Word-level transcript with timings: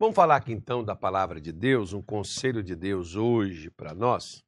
Vamos 0.00 0.16
falar 0.16 0.36
aqui 0.36 0.50
então 0.50 0.82
da 0.82 0.96
palavra 0.96 1.38
de 1.38 1.52
Deus, 1.52 1.92
um 1.92 2.00
conselho 2.00 2.62
de 2.62 2.74
Deus 2.74 3.16
hoje 3.16 3.68
para 3.68 3.94
nós. 3.94 4.42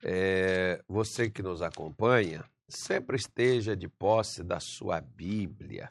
É, 0.00 0.80
você 0.86 1.28
que 1.28 1.42
nos 1.42 1.60
acompanha, 1.60 2.44
sempre 2.68 3.16
esteja 3.16 3.74
de 3.74 3.88
posse 3.88 4.44
da 4.44 4.60
sua 4.60 5.00
Bíblia, 5.00 5.88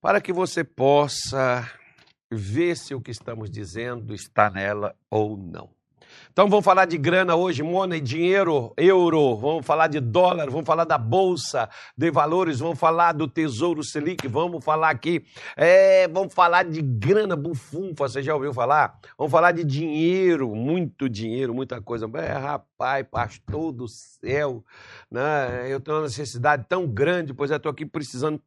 para 0.00 0.22
que 0.22 0.32
você 0.32 0.64
possa 0.64 1.70
ver 2.30 2.78
se 2.78 2.94
o 2.94 3.00
que 3.00 3.10
estamos 3.10 3.50
dizendo 3.50 4.14
está 4.14 4.48
nela 4.48 4.96
ou 5.10 5.36
não. 5.36 5.75
Então 6.32 6.48
vamos 6.48 6.64
falar 6.64 6.84
de 6.84 6.98
grana 6.98 7.34
hoje, 7.34 7.62
money, 7.62 8.00
dinheiro, 8.00 8.72
euro, 8.76 9.36
vamos 9.36 9.64
falar 9.64 9.86
de 9.86 10.00
dólar, 10.00 10.50
vamos 10.50 10.66
falar 10.66 10.84
da 10.84 10.98
bolsa 10.98 11.68
de 11.96 12.10
valores, 12.10 12.58
vamos 12.58 12.78
falar 12.78 13.12
do 13.12 13.26
tesouro 13.26 13.82
Selic, 13.82 14.28
vamos 14.28 14.64
falar 14.64 14.90
aqui, 14.90 15.24
é, 15.56 16.06
vamos 16.08 16.34
falar 16.34 16.64
de 16.64 16.82
grana 16.82 17.34
bufunfa, 17.34 18.08
você 18.08 18.22
já 18.22 18.34
ouviu 18.34 18.52
falar? 18.52 18.98
Vamos 19.16 19.30
falar 19.30 19.52
de 19.52 19.64
dinheiro, 19.64 20.54
muito 20.54 21.08
dinheiro, 21.08 21.54
muita 21.54 21.80
coisa. 21.80 22.06
É, 22.14 22.32
rapaz, 22.32 23.06
pastor 23.10 23.72
do 23.72 23.88
céu, 23.88 24.64
né? 25.10 25.66
eu 25.72 25.80
tenho 25.80 25.96
uma 25.96 26.04
necessidade 26.04 26.66
tão 26.68 26.86
grande, 26.86 27.32
pois 27.32 27.50
eu 27.50 27.56
estou 27.56 27.70
aqui 27.70 27.86
precisando 27.86 28.40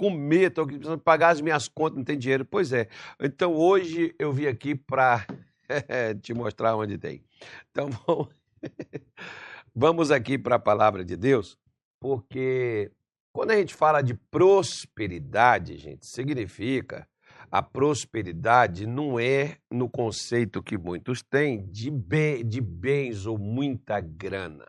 comer, 0.00 0.48
estou 0.48 0.64
aqui 0.64 0.74
precisando 0.74 1.00
pagar 1.00 1.28
as 1.28 1.42
minhas 1.42 1.68
contas, 1.68 1.98
não 1.98 2.04
tem 2.04 2.16
dinheiro. 2.16 2.44
Pois 2.44 2.72
é. 2.72 2.88
Então 3.20 3.54
hoje 3.54 4.14
eu 4.18 4.32
vim 4.32 4.46
aqui 4.46 4.74
para 4.74 5.26
te 6.22 6.34
mostrar 6.34 6.76
onde 6.76 6.98
tem. 6.98 7.22
Então 7.70 7.88
vamos, 8.06 8.28
vamos 9.74 10.10
aqui 10.10 10.38
para 10.38 10.56
a 10.56 10.60
palavra 10.60 11.04
de 11.04 11.16
Deus, 11.16 11.58
porque 12.00 12.90
quando 13.32 13.52
a 13.52 13.56
gente 13.56 13.74
fala 13.74 14.02
de 14.02 14.14
prosperidade, 14.14 15.76
gente, 15.76 16.06
significa 16.06 17.06
a 17.50 17.62
prosperidade 17.62 18.86
não 18.86 19.18
é 19.18 19.56
no 19.70 19.88
conceito 19.88 20.62
que 20.62 20.78
muitos 20.78 21.22
têm 21.22 21.66
de 21.68 22.60
bens 22.60 23.26
ou 23.26 23.38
muita 23.38 24.00
grana. 24.00 24.66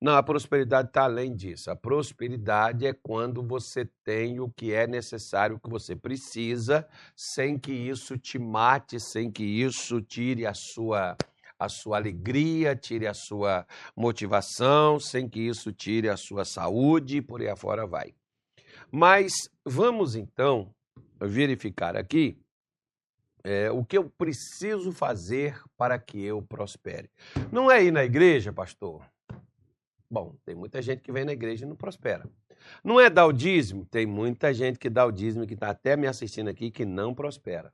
Não, 0.00 0.16
a 0.16 0.22
prosperidade 0.22 0.88
está 0.88 1.04
além 1.04 1.34
disso. 1.34 1.70
A 1.70 1.76
prosperidade 1.76 2.86
é 2.86 2.92
quando 2.94 3.42
você 3.42 3.84
tem 4.02 4.40
o 4.40 4.48
que 4.48 4.72
é 4.72 4.86
necessário, 4.86 5.56
o 5.56 5.60
que 5.60 5.68
você 5.68 5.94
precisa, 5.94 6.88
sem 7.14 7.58
que 7.58 7.72
isso 7.72 8.16
te 8.16 8.38
mate, 8.38 8.98
sem 8.98 9.30
que 9.30 9.44
isso 9.44 10.00
tire 10.00 10.46
a 10.46 10.54
sua, 10.54 11.18
a 11.58 11.68
sua 11.68 11.98
alegria, 11.98 12.74
tire 12.74 13.06
a 13.06 13.12
sua 13.12 13.66
motivação, 13.94 14.98
sem 14.98 15.28
que 15.28 15.40
isso 15.40 15.70
tire 15.70 16.08
a 16.08 16.16
sua 16.16 16.46
saúde 16.46 17.18
e 17.18 17.22
por 17.22 17.42
aí 17.42 17.50
afora 17.50 17.86
vai. 17.86 18.14
Mas 18.90 19.32
vamos 19.66 20.16
então 20.16 20.74
verificar 21.20 21.94
aqui 21.94 22.40
é, 23.44 23.70
o 23.70 23.84
que 23.84 23.98
eu 23.98 24.08
preciso 24.08 24.92
fazer 24.92 25.60
para 25.76 25.98
que 25.98 26.22
eu 26.22 26.40
prospere. 26.40 27.10
Não 27.52 27.70
é 27.70 27.84
ir 27.84 27.90
na 27.90 28.02
igreja, 28.02 28.50
pastor? 28.50 29.09
Bom, 30.10 30.34
tem 30.44 30.56
muita 30.56 30.82
gente 30.82 31.02
que 31.02 31.12
vem 31.12 31.24
na 31.24 31.32
igreja 31.32 31.64
e 31.64 31.68
não 31.68 31.76
prospera. 31.76 32.28
Não 32.82 33.00
é 33.00 33.08
dar 33.08 33.26
o 33.26 33.32
dízimo? 33.32 33.86
Tem 33.86 34.04
muita 34.04 34.52
gente 34.52 34.78
que 34.78 34.90
dá 34.90 35.06
o 35.06 35.12
dízimo, 35.12 35.46
que 35.46 35.54
está 35.54 35.70
até 35.70 35.96
me 35.96 36.08
assistindo 36.08 36.48
aqui, 36.48 36.70
que 36.70 36.84
não 36.84 37.14
prospera. 37.14 37.72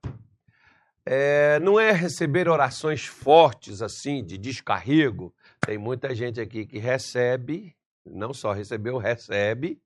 É, 1.05 1.59
não 1.61 1.81
é 1.81 1.93
receber 1.93 2.49
orações 2.49 3.07
fortes, 3.07 3.81
assim, 3.81 4.23
de 4.23 4.37
descarrego? 4.37 5.35
Tem 5.65 5.79
muita 5.79 6.15
gente 6.15 6.39
aqui 6.41 6.67
que 6.67 6.79
recebe, 6.79 7.75
não 8.05 8.35
só 8.35 8.53
recebeu, 8.53 8.99
recebe 8.99 9.81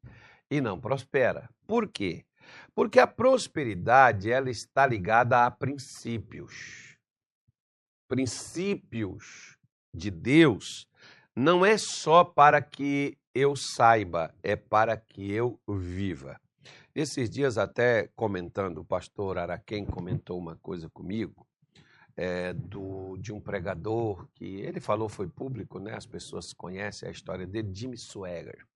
e 0.51 0.61
não 0.61 0.81
prospera. 0.81 1.49
Por 1.69 1.87
quê? 1.87 2.25
Porque 2.75 2.99
a 2.99 3.07
prosperidade 3.07 4.31
ela 4.31 4.51
está 4.51 4.87
ligada 4.87 5.47
a 5.47 5.51
princípios. 5.51 6.97
Princípios 8.09 9.57
de 9.95 10.11
Deus 10.11 10.90
não 11.35 11.65
é 11.65 11.79
só 11.79 12.25
para 12.25 12.61
que 12.61 13.17
eu 13.35 13.55
saiba, 13.55 14.35
é 14.43 14.57
para 14.57 14.97
que 14.97 15.31
eu 15.31 15.59
viva. 15.69 16.41
Esses 16.95 17.31
dias, 17.31 17.57
até 17.57 18.09
comentando, 18.17 18.79
o 18.79 18.85
pastor 18.85 19.39
Araquém 19.39 19.85
comentou 19.85 20.37
uma 20.39 20.57
coisa 20.57 20.89
comigo, 20.91 21.47
é, 22.17 22.53
do, 22.53 23.17
de 23.19 23.33
um 23.33 23.41
pregador 23.41 24.29
que 24.35 24.45
ele 24.45 24.81
falou 24.81 25.09
foi 25.09 25.29
público, 25.29 25.79
né? 25.79 25.95
as 25.95 26.05
pessoas 26.05 26.53
conhecem 26.53 27.09
a 27.09 27.13
história 27.13 27.47
dele, 27.47 27.71
Jimmy 27.73 27.97
Swagger. 27.97 28.67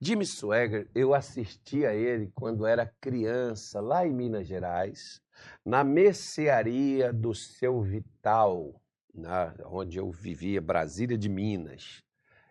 Jimmy 0.00 0.26
Swagger, 0.26 0.90
eu 0.94 1.14
assisti 1.14 1.86
a 1.86 1.94
ele 1.94 2.30
quando 2.34 2.66
era 2.66 2.92
criança, 3.00 3.80
lá 3.80 4.06
em 4.06 4.12
Minas 4.12 4.46
Gerais, 4.46 5.22
na 5.64 5.82
mercearia 5.82 7.12
do 7.12 7.34
seu 7.34 7.80
Vital, 7.80 8.80
na, 9.14 9.54
onde 9.66 9.98
eu 9.98 10.10
vivia, 10.10 10.60
Brasília 10.60 11.16
de 11.16 11.28
Minas. 11.28 12.02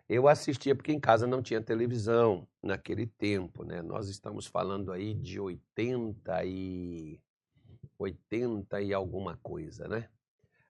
Eu 0.08 0.28
assistia 0.28 0.74
porque 0.74 0.92
em 0.92 1.00
casa 1.00 1.26
não 1.26 1.42
tinha 1.42 1.60
televisão 1.60 2.46
naquele 2.62 3.06
tempo, 3.06 3.64
né? 3.64 3.82
Nós 3.82 4.08
estamos 4.08 4.46
falando 4.46 4.92
aí 4.92 5.14
de 5.14 5.40
80 5.40 6.44
e 6.44 7.20
80 7.98 8.82
e 8.82 8.92
alguma 8.92 9.38
coisa, 9.42 9.88
né? 9.88 10.08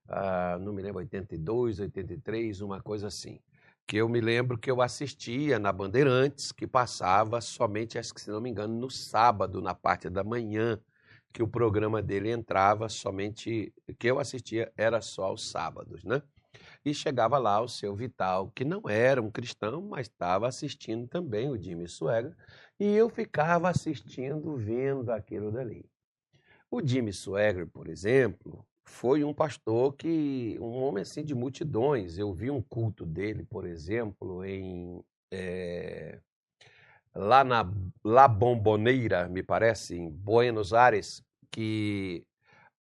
Ah, 0.09 0.59
não 0.61 0.73
me 0.73 0.83
lembro, 0.83 1.01
82, 1.01 1.81
83, 1.81 2.61
uma 2.61 2.81
coisa 2.81 3.09
assim. 3.09 3.41
Que 3.87 3.97
eu 3.97 4.09
me 4.09 4.21
lembro 4.21 4.59
que 4.59 4.71
eu 4.71 4.81
assistia 4.81 5.59
na 5.59 5.73
Bandeirantes, 5.73 6.53
que 6.53 6.67
passava 6.67 7.41
somente, 7.41 7.99
acho 7.99 8.15
que 8.15 8.21
se 8.21 8.31
não 8.31 8.41
me 8.41 8.51
engano, 8.51 8.75
no 8.75 8.91
sábado, 8.91 9.61
na 9.61 9.75
parte 9.75 10.09
da 10.09 10.23
manhã, 10.23 10.81
que 11.35 11.43
o 11.43 11.49
programa 11.49 12.01
dele 12.01 12.31
entrava 12.31 12.89
somente, 12.89 13.75
que 13.99 14.07
eu 14.07 14.21
assistia 14.21 14.73
era 14.77 15.01
só 15.01 15.25
aos 15.25 15.51
sábados, 15.51 16.05
né? 16.05 16.23
E 16.85 16.95
chegava 16.95 17.39
lá 17.39 17.61
o 17.61 17.67
seu 17.69 17.93
Vital, 17.97 18.53
que 18.55 18.65
não 18.65 18.89
era 18.89 19.21
um 19.21 19.33
cristão, 19.33 19.83
mas 19.83 20.07
estava 20.07 20.47
assistindo 20.47 21.09
também 21.09 21.51
o 21.51 21.61
Jimmy 21.61 21.89
Swagger, 21.89 22.37
e 22.79 22.85
eu 22.85 23.09
ficava 23.11 23.69
assistindo, 23.69 24.57
vendo 24.57 25.11
aquilo 25.11 25.51
dali. 25.51 25.85
O 26.71 26.81
Jimmy 26.81 27.13
Swagger, 27.13 27.67
por 27.67 27.89
exemplo, 27.89 28.65
foi 28.85 29.25
um 29.25 29.35
pastor 29.35 29.95
que, 29.97 30.57
um 30.61 30.85
homem 30.85 31.03
assim 31.03 31.25
de 31.25 31.35
multidões. 31.35 32.17
Eu 32.17 32.33
vi 32.33 32.49
um 32.49 32.63
culto 32.63 33.05
dele, 33.05 33.45
por 33.45 33.67
exemplo, 33.67 34.45
em 34.45 35.05
é, 35.33 36.21
lá 37.15 37.45
na 37.45 37.71
La 38.03 38.27
Bomboneira, 38.27 39.29
me 39.29 39.43
parece, 39.43 39.97
em 39.97 40.11
Buenos 40.11 40.73
Aires, 40.73 41.23
que 41.51 42.27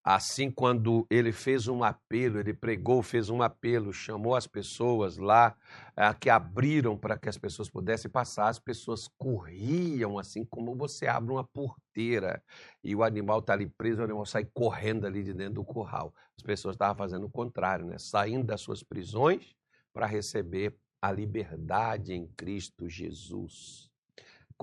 assim 0.02 0.50
quando 0.50 1.06
ele 1.08 1.32
fez 1.32 1.66
um 1.66 1.82
apelo, 1.82 2.38
ele 2.38 2.52
pregou, 2.52 3.02
fez 3.02 3.30
um 3.30 3.40
apelo, 3.40 3.90
chamou 3.92 4.36
as 4.36 4.46
pessoas 4.46 5.16
lá 5.16 5.56
eh, 5.96 6.14
que 6.20 6.28
abriram 6.28 6.94
para 6.98 7.16
que 7.16 7.28
as 7.28 7.38
pessoas 7.38 7.70
pudessem 7.70 8.10
passar, 8.10 8.48
as 8.48 8.58
pessoas 8.58 9.08
corriam 9.16 10.18
assim 10.18 10.44
como 10.44 10.74
você 10.74 11.06
abre 11.06 11.32
uma 11.32 11.44
porteira 11.44 12.42
e 12.82 12.94
o 12.94 13.02
animal 13.02 13.38
está 13.38 13.54
ali 13.54 13.66
preso, 13.66 14.02
o 14.02 14.04
animal 14.04 14.26
sai 14.26 14.44
correndo 14.52 15.06
ali 15.06 15.22
de 15.22 15.32
dentro 15.32 15.54
do 15.54 15.64
curral. 15.64 16.12
As 16.36 16.42
pessoas 16.42 16.74
estavam 16.74 16.96
fazendo 16.96 17.24
o 17.24 17.30
contrário, 17.30 17.86
né? 17.86 17.96
saindo 17.96 18.44
das 18.44 18.60
suas 18.60 18.82
prisões 18.82 19.54
para 19.92 20.06
receber 20.06 20.76
a 21.00 21.10
liberdade 21.12 22.12
em 22.12 22.26
Cristo 22.36 22.88
Jesus. 22.88 23.93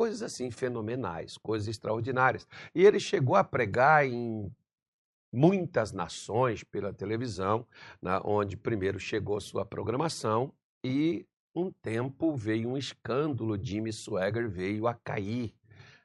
Coisas 0.01 0.23
assim 0.23 0.49
fenomenais, 0.49 1.37
coisas 1.37 1.67
extraordinárias. 1.67 2.47
E 2.73 2.83
ele 2.83 2.99
chegou 2.99 3.35
a 3.35 3.43
pregar 3.43 4.03
em 4.03 4.51
muitas 5.31 5.91
nações 5.91 6.63
pela 6.63 6.91
televisão, 6.91 7.67
né, 8.01 8.19
onde 8.25 8.57
primeiro 8.57 8.99
chegou 8.99 9.39
sua 9.39 9.63
programação 9.63 10.51
e 10.83 11.23
um 11.53 11.69
tempo 11.69 12.35
veio 12.35 12.69
um 12.69 12.77
escândalo, 12.77 13.63
Jimmy 13.63 13.93
Swagger 13.93 14.49
veio 14.49 14.87
a 14.87 14.95
cair 14.95 15.53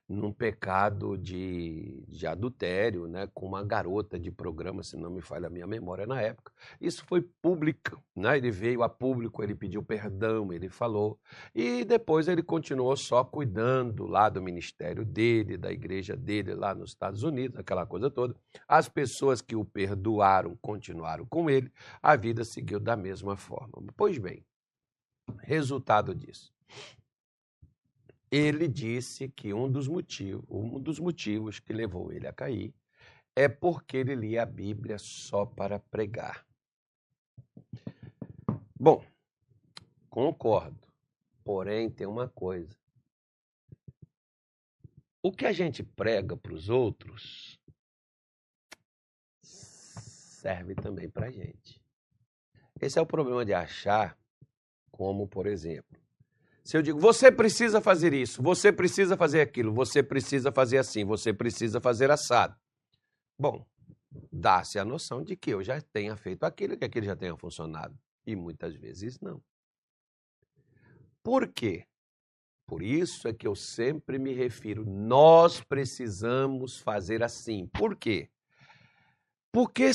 num 0.08 0.32
pecado 0.32 1.18
de, 1.18 2.04
de 2.06 2.26
adultério, 2.26 3.08
né, 3.08 3.28
com 3.34 3.46
uma 3.46 3.64
garota 3.64 4.18
de 4.18 4.30
programa, 4.30 4.82
se 4.82 4.96
não 4.96 5.10
me 5.10 5.20
falha 5.20 5.48
a 5.48 5.50
minha 5.50 5.66
memória 5.66 6.06
na 6.06 6.20
época. 6.20 6.52
Isso 6.80 7.04
foi 7.06 7.22
público, 7.42 8.00
né? 8.14 8.36
Ele 8.36 8.50
veio 8.50 8.82
a 8.82 8.88
público, 8.88 9.42
ele 9.42 9.54
pediu 9.54 9.82
perdão, 9.82 10.52
ele 10.52 10.68
falou, 10.68 11.18
e 11.54 11.84
depois 11.84 12.28
ele 12.28 12.42
continuou 12.42 12.96
só 12.96 13.24
cuidando 13.24 14.06
lá 14.06 14.28
do 14.28 14.40
ministério 14.40 15.04
dele, 15.04 15.56
da 15.56 15.72
igreja 15.72 16.16
dele 16.16 16.54
lá 16.54 16.74
nos 16.74 16.90
Estados 16.90 17.22
Unidos, 17.24 17.58
aquela 17.58 17.84
coisa 17.84 18.08
toda. 18.08 18.36
As 18.68 18.88
pessoas 18.88 19.40
que 19.40 19.56
o 19.56 19.64
perdoaram 19.64 20.56
continuaram 20.62 21.26
com 21.26 21.50
ele, 21.50 21.72
a 22.00 22.14
vida 22.14 22.44
seguiu 22.44 22.78
da 22.78 22.96
mesma 22.96 23.36
forma. 23.36 23.82
Pois 23.96 24.18
bem, 24.18 24.44
resultado 25.42 26.14
disso 26.14 26.54
ele 28.30 28.68
disse 28.68 29.28
que 29.28 29.52
um 29.52 29.70
dos 29.70 29.88
motivos, 29.88 30.44
um 30.48 30.80
dos 30.80 30.98
motivos 30.98 31.60
que 31.60 31.72
levou 31.72 32.12
ele 32.12 32.26
a 32.26 32.32
cair 32.32 32.74
é 33.34 33.48
porque 33.48 33.98
ele 33.98 34.14
lia 34.14 34.42
a 34.42 34.46
Bíblia 34.46 34.98
só 34.98 35.44
para 35.44 35.78
pregar. 35.78 36.46
Bom, 38.78 39.04
concordo. 40.08 40.86
Porém, 41.44 41.88
tem 41.90 42.06
uma 42.06 42.28
coisa. 42.28 42.76
O 45.22 45.30
que 45.30 45.46
a 45.46 45.52
gente 45.52 45.82
prega 45.82 46.36
para 46.36 46.52
os 46.52 46.68
outros 46.68 47.60
serve 49.42 50.74
também 50.74 51.08
para 51.08 51.26
a 51.26 51.30
gente. 51.30 51.82
Esse 52.80 52.98
é 52.98 53.02
o 53.02 53.06
problema 53.06 53.44
de 53.44 53.52
achar, 53.52 54.18
como, 54.90 55.26
por 55.26 55.46
exemplo, 55.46 55.95
se 56.66 56.76
eu 56.76 56.82
digo, 56.82 56.98
você 56.98 57.30
precisa 57.30 57.80
fazer 57.80 58.12
isso, 58.12 58.42
você 58.42 58.72
precisa 58.72 59.16
fazer 59.16 59.40
aquilo, 59.40 59.72
você 59.72 60.02
precisa 60.02 60.50
fazer 60.50 60.78
assim, 60.78 61.04
você 61.04 61.32
precisa 61.32 61.80
fazer 61.80 62.10
assado. 62.10 62.56
Bom, 63.38 63.64
dá-se 64.32 64.76
a 64.76 64.84
noção 64.84 65.22
de 65.22 65.36
que 65.36 65.50
eu 65.50 65.62
já 65.62 65.80
tenha 65.80 66.16
feito 66.16 66.42
aquilo, 66.42 66.76
que 66.76 66.84
aquilo 66.84 67.06
já 67.06 67.14
tenha 67.14 67.36
funcionado. 67.36 67.96
E 68.26 68.34
muitas 68.34 68.74
vezes 68.74 69.20
não. 69.20 69.40
Por 71.22 71.46
quê? 71.46 71.86
Por 72.66 72.82
isso 72.82 73.28
é 73.28 73.32
que 73.32 73.46
eu 73.46 73.54
sempre 73.54 74.18
me 74.18 74.32
refiro, 74.32 74.84
nós 74.84 75.60
precisamos 75.60 76.80
fazer 76.80 77.22
assim. 77.22 77.68
Por 77.68 77.94
quê? 77.94 78.28
Porque 79.52 79.92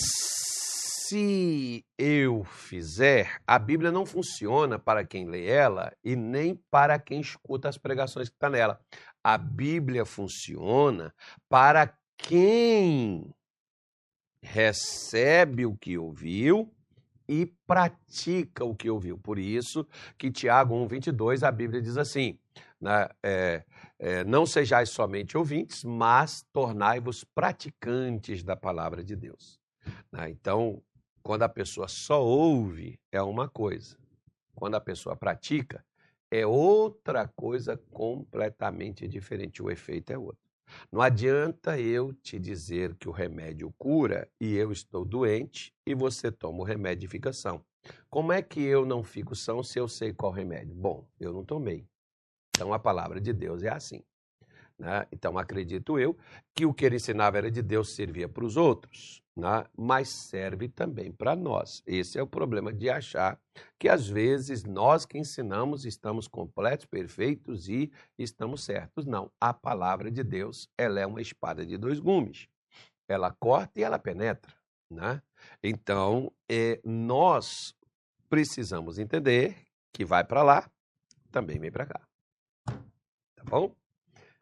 se 1.11 1.85
eu 1.97 2.45
fizer, 2.45 3.41
a 3.45 3.59
Bíblia 3.59 3.91
não 3.91 4.05
funciona 4.05 4.79
para 4.79 5.03
quem 5.03 5.27
lê 5.27 5.45
ela 5.45 5.91
e 6.01 6.15
nem 6.15 6.55
para 6.55 6.97
quem 6.97 7.19
escuta 7.19 7.67
as 7.67 7.77
pregações 7.77 8.29
que 8.29 8.35
está 8.35 8.49
nela. 8.49 8.79
A 9.21 9.37
Bíblia 9.37 10.05
funciona 10.05 11.13
para 11.49 11.93
quem 12.17 13.29
recebe 14.41 15.65
o 15.65 15.75
que 15.75 15.97
ouviu 15.97 16.73
e 17.27 17.45
pratica 17.67 18.63
o 18.63 18.73
que 18.73 18.89
ouviu. 18.89 19.17
Por 19.17 19.37
isso 19.37 19.85
que 20.17 20.31
Tiago 20.31 20.73
1,22, 20.87 21.45
a 21.45 21.51
Bíblia 21.51 21.81
diz 21.81 21.97
assim: 21.97 22.39
né, 22.79 23.09
é, 23.21 23.65
é, 23.99 24.23
não 24.23 24.45
sejais 24.45 24.91
somente 24.91 25.37
ouvintes, 25.37 25.83
mas 25.83 26.45
tornai-vos 26.53 27.25
praticantes 27.35 28.43
da 28.43 28.55
palavra 28.55 29.03
de 29.03 29.17
Deus. 29.17 29.59
Né? 30.09 30.29
Então, 30.29 30.81
quando 31.23 31.44
a 31.44 31.50
pessoa 31.50 31.88
só 31.88 32.23
ouve, 32.23 33.00
é 33.12 33.21
uma 33.21 33.47
coisa. 33.47 33.97
Quando 34.56 34.75
a 34.75 34.81
pessoa 34.81 35.15
pratica, 35.15 35.83
é 36.29 36.45
outra 36.45 37.27
coisa 37.27 37.77
completamente 37.91 39.07
diferente. 39.07 39.62
O 39.62 39.69
efeito 39.69 40.12
é 40.12 40.18
outro. 40.18 40.39
Não 40.91 41.01
adianta 41.01 41.79
eu 41.79 42.13
te 42.13 42.39
dizer 42.39 42.95
que 42.95 43.09
o 43.09 43.12
remédio 43.12 43.73
cura 43.77 44.29
e 44.39 44.56
eu 44.56 44.71
estou 44.71 45.03
doente 45.03 45.73
e 45.85 45.94
você 45.94 46.31
toma 46.31 46.59
o 46.59 46.63
remédio 46.63 47.06
e 47.06 47.09
fica 47.09 47.33
são. 47.33 47.63
Como 48.09 48.31
é 48.31 48.41
que 48.41 48.62
eu 48.62 48.85
não 48.85 49.03
fico 49.03 49.35
são 49.35 49.63
se 49.63 49.79
eu 49.79 49.88
sei 49.88 50.13
qual 50.13 50.31
remédio? 50.31 50.73
Bom, 50.73 51.06
eu 51.19 51.33
não 51.33 51.44
tomei. 51.44 51.85
Então 52.50 52.73
a 52.73 52.79
palavra 52.79 53.19
de 53.19 53.33
Deus 53.33 53.63
é 53.63 53.69
assim. 53.69 54.03
Né? 54.77 55.06
Então 55.12 55.38
acredito 55.38 56.00
eu 56.00 56.18
que 56.56 56.65
o 56.65 56.73
que 56.73 56.85
ele 56.85 56.95
ensinava 56.95 57.38
era 57.38 57.51
de 57.51 57.62
Deus 57.62 57.94
servia 57.94 58.29
para 58.29 58.45
os 58.45 58.56
outros, 58.56 59.20
né? 59.36 59.66
mas 59.78 60.10
serve 60.10 60.68
também 60.68 61.12
para 61.12 61.36
nós. 61.36 61.81
Esse 61.86 62.18
é 62.18 62.24
o 62.24 62.28
problema 62.28 62.72
de 62.72 62.89
achar 62.89 63.39
que 63.80 63.88
às 63.88 64.07
vezes 64.07 64.63
nós 64.63 65.06
que 65.06 65.18
ensinamos 65.18 65.86
estamos 65.86 66.28
completos, 66.28 66.86
perfeitos 66.86 67.69
e 67.69 67.92
estamos 68.18 68.63
certos. 68.63 69.06
Não, 69.06 69.31
a 69.39 69.54
palavra 69.54 70.12
de 70.12 70.24
Deus 70.24 70.69
ela 70.78 71.00
é 71.00 71.06
uma 71.06 71.22
espada 71.22 71.66
de 71.66 71.78
dois 71.78 72.00
gumes. 72.00 72.48
Ela 73.07 73.31
corta 73.31 73.80
e 73.80 73.83
ela 73.83 74.00
penetra. 74.00 74.54
Né? 74.89 75.22
Então 75.63 76.31
é, 76.50 76.81
nós 76.83 77.75
precisamos 78.30 79.00
entender 79.00 79.57
que 79.94 80.06
vai 80.06 80.24
para 80.24 80.44
lá, 80.44 80.69
também 81.31 81.60
vem 81.60 81.72
para 81.72 81.86
cá. 81.86 82.01
Tá 82.66 83.44
bom? 83.45 83.74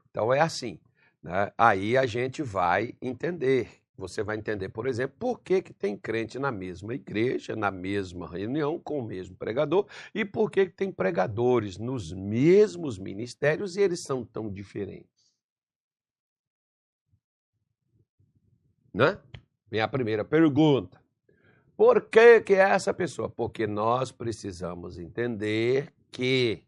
Então 0.09 0.33
é 0.33 0.39
assim. 0.39 0.79
Né? 1.21 1.51
Aí 1.57 1.97
a 1.97 2.05
gente 2.05 2.41
vai 2.41 2.95
entender. 3.01 3.78
Você 3.99 4.23
vai 4.23 4.37
entender, 4.37 4.69
por 4.69 4.87
exemplo, 4.87 5.17
por 5.19 5.41
que, 5.41 5.61
que 5.61 5.73
tem 5.73 5.97
crente 5.97 6.39
na 6.39 6.53
mesma 6.53 6.93
igreja, 6.93 7.53
na 7.53 7.69
mesma 7.69 8.29
reunião, 8.29 8.79
com 8.79 8.99
o 8.99 9.03
mesmo 9.03 9.35
pregador, 9.35 9.85
e 10.15 10.23
por 10.23 10.49
que, 10.49 10.67
que 10.67 10.71
tem 10.71 10.89
pregadores 10.89 11.77
nos 11.77 12.13
mesmos 12.13 12.97
ministérios 12.97 13.75
e 13.75 13.81
eles 13.81 13.99
são 13.99 14.23
tão 14.23 14.49
diferentes. 14.49 15.33
Né? 18.93 19.19
Vem 19.69 19.81
a 19.81 19.87
primeira 19.87 20.23
pergunta. 20.23 20.97
Por 21.75 22.09
que, 22.09 22.39
que 22.39 22.53
é 22.53 22.69
essa 22.69 22.93
pessoa? 22.93 23.29
Porque 23.29 23.67
nós 23.67 24.13
precisamos 24.13 24.97
entender 24.97 25.93
que 26.09 26.63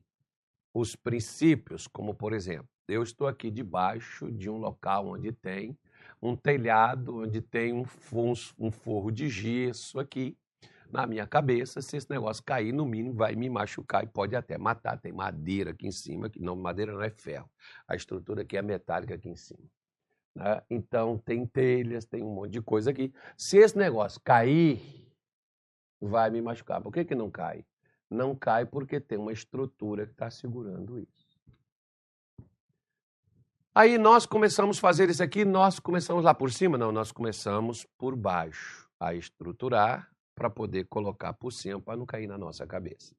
os 0.73 0.97
princípios, 0.97 1.87
como 1.87 2.13
por 2.13 2.33
exemplo, 2.33 2.67
eu 2.89 3.01
estou 3.01 3.25
aqui 3.25 3.49
debaixo 3.49 4.29
de 4.29 4.49
um 4.49 4.57
local 4.57 5.07
onde 5.07 5.31
tem 5.31 5.77
um 6.21 6.35
telhado, 6.35 7.17
onde 7.17 7.41
tem 7.41 7.73
um, 7.73 7.83
um 8.59 8.71
forro 8.71 9.11
de 9.11 9.27
gesso 9.27 9.99
aqui 9.99 10.37
na 10.91 11.07
minha 11.07 11.25
cabeça. 11.25 11.81
Se 11.81 11.97
esse 11.97 12.09
negócio 12.09 12.43
cair, 12.43 12.71
no 12.71 12.85
mínimo 12.85 13.15
vai 13.15 13.35
me 13.35 13.49
machucar 13.49 14.03
e 14.03 14.07
pode 14.07 14.35
até 14.35 14.57
matar. 14.57 14.99
Tem 14.99 15.11
madeira 15.11 15.71
aqui 15.71 15.87
em 15.87 15.91
cima, 15.91 16.29
que 16.29 16.39
não, 16.39 16.55
madeira 16.55 16.93
não 16.93 17.01
é 17.01 17.09
ferro. 17.09 17.49
A 17.87 17.95
estrutura 17.95 18.41
aqui 18.43 18.57
é 18.57 18.61
metálica 18.61 19.15
aqui 19.15 19.29
em 19.29 19.35
cima. 19.35 19.63
Né? 20.35 20.61
Então 20.69 21.17
tem 21.17 21.45
telhas, 21.45 22.05
tem 22.05 22.23
um 22.23 22.33
monte 22.33 22.51
de 22.51 22.61
coisa 22.61 22.91
aqui. 22.91 23.13
Se 23.37 23.57
esse 23.57 23.77
negócio 23.77 24.21
cair, 24.23 24.79
vai 25.99 26.29
me 26.29 26.41
machucar. 26.41 26.81
Por 26.81 26.91
que, 26.91 27.05
que 27.05 27.15
não 27.15 27.31
cai? 27.31 27.65
Não 28.09 28.35
cai 28.35 28.65
porque 28.65 28.99
tem 28.99 29.17
uma 29.17 29.31
estrutura 29.31 30.05
que 30.05 30.11
está 30.11 30.29
segurando 30.29 30.99
isso. 30.99 31.20
Aí 33.73 33.97
nós 33.97 34.25
começamos 34.25 34.77
a 34.77 34.81
fazer 34.81 35.09
isso 35.09 35.23
aqui, 35.23 35.45
nós 35.45 35.79
começamos 35.79 36.25
lá 36.25 36.33
por 36.33 36.51
cima? 36.51 36.77
Não, 36.77 36.91
nós 36.91 37.09
começamos 37.09 37.87
por 37.97 38.17
baixo, 38.17 38.85
a 38.99 39.15
estruturar 39.15 40.11
para 40.35 40.49
poder 40.49 40.87
colocar 40.87 41.31
por 41.31 41.53
cima 41.53 41.79
para 41.79 41.95
não 41.95 42.05
cair 42.05 42.27
na 42.27 42.37
nossa 42.37 42.67
cabeça. 42.67 43.15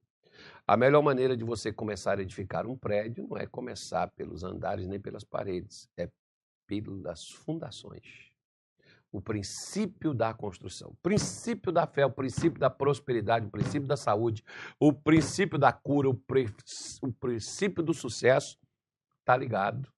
A 0.66 0.76
melhor 0.76 1.02
maneira 1.02 1.34
de 1.34 1.42
você 1.42 1.72
começar 1.72 2.18
a 2.18 2.22
edificar 2.22 2.66
um 2.66 2.76
prédio 2.76 3.26
não 3.26 3.38
é 3.38 3.46
começar 3.46 4.10
pelos 4.10 4.44
andares 4.44 4.86
nem 4.86 5.00
pelas 5.00 5.24
paredes, 5.24 5.88
é 5.96 6.10
pelas 6.66 7.30
fundações. 7.30 8.30
O 9.10 9.22
princípio 9.22 10.12
da 10.12 10.34
construção, 10.34 10.90
o 10.90 10.96
princípio 11.02 11.72
da 11.72 11.86
fé, 11.86 12.04
o 12.04 12.12
princípio 12.12 12.60
da 12.60 12.68
prosperidade, 12.68 13.46
o 13.46 13.50
princípio 13.50 13.88
da 13.88 13.96
saúde, 13.96 14.44
o 14.78 14.92
princípio 14.92 15.58
da 15.58 15.72
cura, 15.72 16.10
o, 16.10 16.22
o 17.00 17.12
princípio 17.14 17.82
do 17.82 17.94
sucesso 17.94 18.58
está 19.22 19.34
ligado 19.34 19.90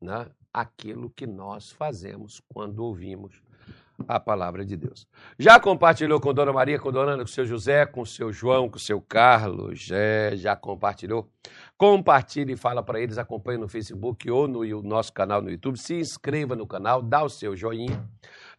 né, 0.00 0.26
aquilo 0.52 1.10
que 1.10 1.26
nós 1.26 1.70
fazemos 1.70 2.40
quando 2.48 2.80
ouvimos 2.80 3.42
a 4.08 4.18
palavra 4.18 4.64
de 4.64 4.76
Deus. 4.76 5.06
Já 5.38 5.60
compartilhou 5.60 6.20
com 6.20 6.32
Dona 6.32 6.52
Maria, 6.52 6.78
com 6.78 6.90
Dona 6.90 7.12
Ana, 7.12 7.22
com 7.22 7.28
seu 7.28 7.44
José, 7.44 7.86
com 7.86 8.04
seu 8.04 8.32
João, 8.32 8.68
com 8.68 8.78
seu 8.78 9.00
Carlos? 9.00 9.88
É, 9.90 10.32
já 10.36 10.56
compartilhou? 10.56 11.28
Compartilhe 11.76 12.54
e 12.54 12.56
fala 12.56 12.82
para 12.82 13.00
eles, 13.00 13.18
acompanhe 13.18 13.58
no 13.58 13.68
Facebook 13.68 14.30
ou 14.30 14.48
no 14.48 14.82
nosso 14.82 15.12
canal 15.12 15.42
no 15.42 15.50
YouTube. 15.50 15.78
Se 15.78 15.94
inscreva 15.94 16.56
no 16.56 16.66
canal, 16.66 17.02
dá 17.02 17.22
o 17.22 17.28
seu 17.28 17.56
joinha. 17.56 18.02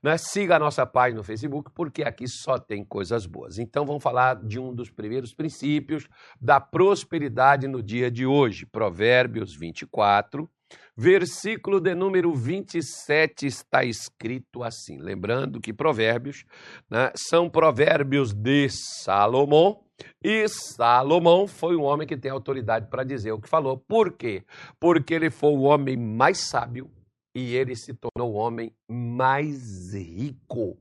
Né? 0.02 0.18
Siga 0.18 0.56
a 0.56 0.60
nossa 0.60 0.86
página 0.86 1.20
no 1.20 1.24
Facebook, 1.24 1.72
porque 1.74 2.04
aqui 2.04 2.28
só 2.28 2.58
tem 2.58 2.84
coisas 2.84 3.26
boas. 3.26 3.58
Então 3.58 3.86
vamos 3.86 4.02
falar 4.02 4.36
de 4.44 4.60
um 4.60 4.74
dos 4.74 4.90
primeiros 4.90 5.34
princípios 5.34 6.08
da 6.40 6.60
prosperidade 6.60 7.68
no 7.68 7.84
dia 7.84 8.10
de 8.10 8.26
hoje. 8.26 8.66
Provérbios 8.66 9.56
24, 9.56 10.50
Versículo 10.96 11.80
de 11.80 11.96
número 11.96 12.34
27 12.34 13.46
está 13.46 13.84
escrito 13.84 14.64
assim. 14.64 14.98
Lembrando 14.98 15.60
que 15.60 15.74
provérbios 15.74 16.46
né, 16.90 17.12
são 17.16 17.50
provérbios 17.50 18.34
de 18.34 18.70
Salomão. 18.70 19.84
E 20.24 20.48
Salomão 20.48 21.48
foi 21.48 21.76
um 21.76 21.84
homem 21.84 22.08
que 22.08 22.18
tem 22.18 22.32
autoridade 22.32 22.88
para 22.90 23.04
dizer 23.04 23.32
o 23.32 23.40
que 23.40 23.50
falou. 23.50 23.78
Por 23.78 24.12
quê? 24.14 24.44
Porque 24.80 25.14
ele 25.14 25.30
foi 25.30 25.52
o 25.52 25.62
homem 25.62 25.96
mais 25.98 26.40
sábio 26.40 26.90
e 27.34 27.56
ele 27.56 27.76
se 27.76 27.94
tornou 27.94 28.34
o 28.34 28.36
homem 28.36 28.74
mais 28.90 29.94
rico 29.94 30.78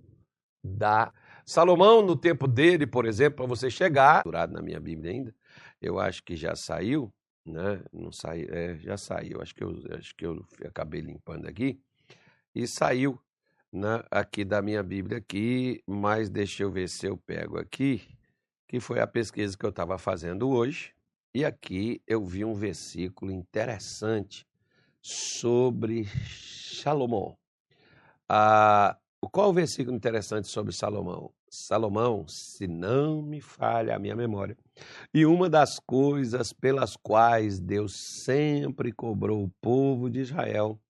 da. 0.63 1.13
Salomão, 1.45 2.03
no 2.03 2.15
tempo 2.15 2.47
dele, 2.47 2.87
por 2.87 3.07
exemplo, 3.07 3.39
para 3.39 3.47
você 3.47 3.71
chegar, 3.71 4.23
na 4.51 4.63
minha 4.63 4.79
Bíblia 4.79 5.11
ainda, 5.11 5.35
eu 5.81 5.99
acho 5.99 6.23
que 6.23 6.37
já 6.37 6.55
saiu, 6.55 7.13
né? 7.45 7.83
Não 7.93 8.13
saiu, 8.13 8.49
é, 8.51 8.77
já 8.77 8.97
saiu. 8.97 9.41
Acho 9.43 9.55
que 9.55 9.65
eu 9.65 9.83
acho 9.99 10.15
que 10.15 10.27
eu 10.27 10.45
acabei 10.65 11.01
limpando 11.01 11.47
aqui 11.49 11.81
e 12.55 12.67
saiu, 12.67 13.19
né, 13.73 14.03
aqui 14.11 14.45
da 14.45 14.61
minha 14.61 14.83
Bíblia 14.83 15.19
aqui, 15.19 15.83
mas 15.87 16.29
deixa 16.29 16.63
eu 16.63 16.71
ver 16.71 16.89
se 16.89 17.07
eu 17.07 17.17
pego 17.17 17.59
aqui, 17.59 18.03
que 18.69 18.81
foi 18.81 19.01
a 19.01 19.07
pesquisa 19.07 19.57
que 19.57 19.65
eu 19.65 19.71
estava 19.71 19.99
fazendo 19.99 20.49
hoje. 20.49 20.93
E 21.33 21.45
aqui 21.45 22.03
eu 22.07 22.25
vi 22.25 22.45
um 22.45 22.55
versículo 22.55 23.31
interessante 23.31 24.47
sobre 25.03 26.07
Salomão. 26.83 27.37
Ah, 28.29 28.97
qual 29.31 29.51
o 29.51 29.53
versículo 29.53 29.97
interessante 29.97 30.49
sobre 30.49 30.73
Salomão? 30.73 31.31
Salomão, 31.49 32.27
se 32.29 32.67
não 32.67 33.21
me 33.21 33.41
falha 33.41 33.97
a 33.97 33.99
minha 33.99 34.15
memória. 34.15 34.57
E 35.13 35.27
uma 35.27 35.51
das 35.51 35.81
coisas 35.81 36.53
pelas 36.53 36.97
quais 36.97 37.59
Deus 37.59 38.23
sempre 38.25 38.93
cobrou 38.93 39.43
o 39.43 39.51
povo 39.61 40.09
de 40.09 40.21
Israel, 40.21 40.81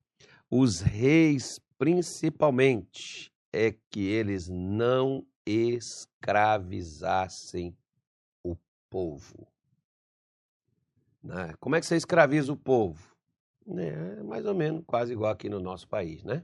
os 0.51 0.81
reis 0.81 1.59
principalmente, 1.79 3.33
é 3.51 3.75
que 3.91 4.07
eles 4.07 4.49
não 4.49 5.25
escravizassem 5.47 7.75
o 8.45 8.55
povo. 8.91 9.49
Né? 11.23 11.55
Como 11.59 11.75
é 11.75 11.81
que 11.81 11.87
você 11.87 11.97
escraviza 11.97 12.53
o 12.53 12.57
povo? 12.57 13.10
É 13.79 14.23
mais 14.23 14.47
ou 14.47 14.55
menos 14.55 14.83
quase 14.87 15.13
igual 15.13 15.31
aqui 15.31 15.49
no 15.49 15.61
nosso 15.61 15.87
país, 15.89 16.25
né? 16.25 16.43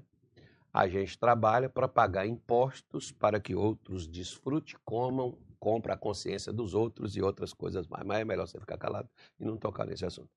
A 0.72 0.86
gente 0.88 1.18
trabalha 1.18 1.68
para 1.68 1.88
pagar 1.88 2.26
impostos 2.26 3.10
para 3.10 3.40
que 3.40 3.54
outros 3.54 4.06
desfrutem, 4.06 4.76
comam, 4.84 5.36
compra 5.58 5.94
a 5.94 5.96
consciência 5.96 6.52
dos 6.52 6.74
outros 6.74 7.16
e 7.16 7.22
outras 7.22 7.52
coisas 7.52 7.86
mais. 7.86 8.04
Mas 8.04 8.20
é 8.20 8.24
melhor 8.24 8.46
você 8.46 8.60
ficar 8.60 8.76
calado 8.76 9.08
e 9.40 9.44
não 9.44 9.56
tocar 9.56 9.86
nesse 9.86 10.04
assunto. 10.04 10.28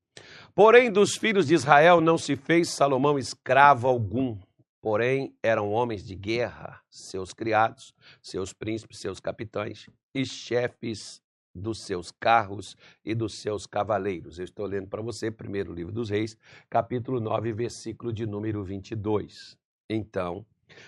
Porém, 0.55 0.91
dos 0.91 1.15
filhos 1.15 1.47
de 1.47 1.53
Israel 1.53 1.99
não 1.99 2.17
se 2.17 2.35
fez 2.35 2.69
Salomão 2.69 3.19
escravo 3.19 3.87
algum. 3.87 4.37
Porém, 4.81 5.35
eram 5.43 5.71
homens 5.71 6.05
de 6.05 6.15
guerra, 6.15 6.81
seus 6.89 7.33
criados, 7.33 7.93
seus 8.21 8.53
príncipes, 8.53 8.99
seus 8.99 9.19
capitães 9.19 9.87
e 10.15 10.25
chefes 10.25 11.21
dos 11.59 11.83
seus 11.85 12.11
carros 12.11 12.75
e 13.05 13.13
dos 13.13 13.41
seus 13.41 13.65
cavaleiros. 13.67 14.39
Eu 14.39 14.45
estou 14.45 14.65
lendo 14.65 14.87
para 14.87 15.01
você, 15.01 15.29
primeiro 15.29 15.73
livro 15.73 15.93
dos 15.93 16.09
Reis, 16.09 16.35
capítulo 16.69 17.19
9, 17.19 17.53
versículo 17.53 18.11
de 18.11 18.25
número 18.25 18.63
22. 18.63 19.57
Então, 19.89 20.45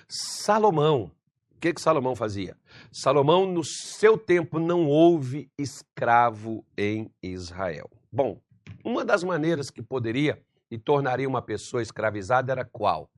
Salomão, 0.07 1.11
o 1.55 1.59
que, 1.59 1.73
que 1.73 1.81
Salomão 1.81 2.15
fazia? 2.15 2.57
Salomão, 2.91 3.45
no 3.45 3.63
seu 3.63 4.17
tempo, 4.17 4.59
não 4.59 4.87
houve 4.87 5.51
escravo 5.57 6.65
em 6.77 7.11
Israel. 7.21 7.89
Bom, 8.11 8.41
uma 8.83 9.05
das 9.05 9.23
maneiras 9.23 9.69
que 9.69 9.81
poderia 9.81 10.41
e 10.69 10.77
tornaria 10.77 11.27
uma 11.27 11.41
pessoa 11.41 11.81
escravizada 11.81 12.51
era 12.51 12.65
qual? 12.65 13.11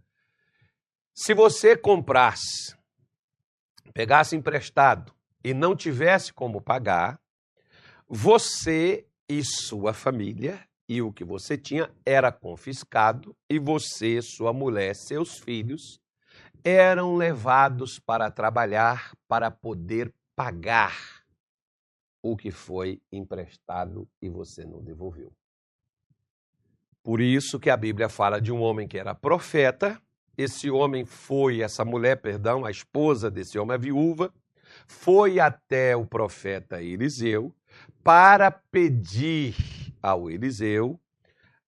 Se 1.16 1.34
você 1.34 1.78
comprasse, 1.78 2.76
pegasse 3.94 4.36
emprestado 4.36 5.14
e 5.44 5.54
não 5.54 5.76
tivesse 5.76 6.34
como 6.34 6.60
pagar, 6.60 7.20
você 8.08 9.06
e 9.28 9.44
sua 9.44 9.94
família 9.94 10.60
e 10.88 11.02
o 11.02 11.12
que 11.12 11.24
você 11.24 11.58
tinha 11.58 11.90
era 12.06 12.32
confiscado 12.32 13.36
e 13.50 13.58
você, 13.58 14.22
sua 14.22 14.54
mulher, 14.54 14.96
seus 14.96 15.40
filhos 15.40 16.00
eram 16.64 17.16
levados 17.16 18.00
para 18.00 18.32
trabalhar 18.32 19.14
para 19.28 19.52
poder 19.52 20.14
pagar 20.36 21.24
o 22.22 22.38
que 22.38 22.52
foi 22.52 23.02
emprestado 23.12 24.08
e 24.22 24.30
você 24.30 24.64
não 24.66 24.82
devolveu. 24.82 25.32
Por 27.04 27.20
isso 27.20 27.60
que 27.60 27.70
a 27.70 27.76
Bíblia 27.76 28.08
fala 28.08 28.40
de 28.40 28.52
um 28.52 28.62
homem 28.62 28.88
que 28.88 28.98
era 28.98 29.14
profeta, 29.14 30.02
esse 30.38 30.72
homem 30.72 31.06
foi, 31.06 31.62
essa 31.62 31.84
mulher, 31.84 32.22
perdão, 32.22 32.66
a 32.66 32.72
esposa 32.72 33.30
desse 33.30 33.60
homem, 33.60 33.76
a 33.76 33.78
viúva, 33.78 34.34
foi 34.88 35.40
até 35.40 35.96
o 35.96 36.06
profeta 36.06 36.82
Eliseu 36.82 37.54
para 38.04 38.52
pedir 38.52 39.56
ao 40.02 40.30
Eliseu 40.30 41.00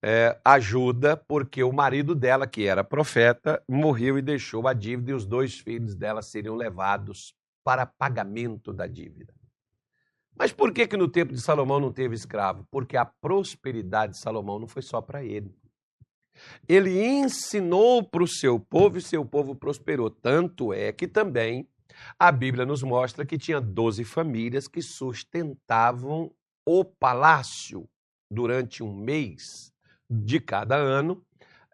é, 0.04 0.38
ajuda, 0.46 1.18
porque 1.18 1.64
o 1.64 1.72
marido 1.72 2.14
dela, 2.14 2.46
que 2.46 2.68
era 2.68 2.84
profeta, 2.84 3.64
morreu 3.68 4.18
e 4.18 4.22
deixou 4.22 4.68
a 4.68 4.74
dívida, 4.74 5.12
e 5.12 5.14
os 5.16 5.26
dois 5.26 5.58
filhos 5.58 5.96
dela 5.96 6.22
seriam 6.22 6.56
levados 6.56 7.34
para 7.64 7.88
pagamento 7.88 8.72
da 8.72 8.86
dívida. 8.86 9.34
Mas 10.38 10.52
por 10.52 10.72
que, 10.72 10.86
que 10.86 10.98
no 10.98 11.08
tempo 11.08 11.34
de 11.34 11.42
Salomão 11.42 11.80
não 11.80 11.92
teve 11.92 12.14
escravo? 12.14 12.68
Porque 12.70 12.98
a 12.98 13.06
prosperidade 13.06 14.14
de 14.14 14.20
Salomão 14.20 14.60
não 14.60 14.68
foi 14.68 14.82
só 14.82 15.02
para 15.02 15.24
ele. 15.24 15.56
Ele 16.68 17.02
ensinou 17.02 18.04
para 18.04 18.22
o 18.24 18.28
seu 18.28 18.60
povo 18.60 18.98
e 18.98 19.02
seu 19.02 19.26
povo 19.26 19.56
prosperou. 19.56 20.10
Tanto 20.10 20.74
é 20.74 20.92
que 20.92 21.08
também 21.08 21.68
a 22.20 22.32
Bíblia 22.32 22.66
nos 22.66 22.84
mostra 22.84 23.26
que 23.26 23.38
tinha 23.38 23.60
12 23.60 24.04
famílias 24.04 24.68
que 24.68 24.82
sustentavam 24.82 26.32
o 26.66 26.84
palácio 26.84 27.88
durante 28.32 28.84
um 28.84 28.94
mês 28.94 29.72
de 30.10 30.40
cada 30.40 30.76
ano. 30.76 31.24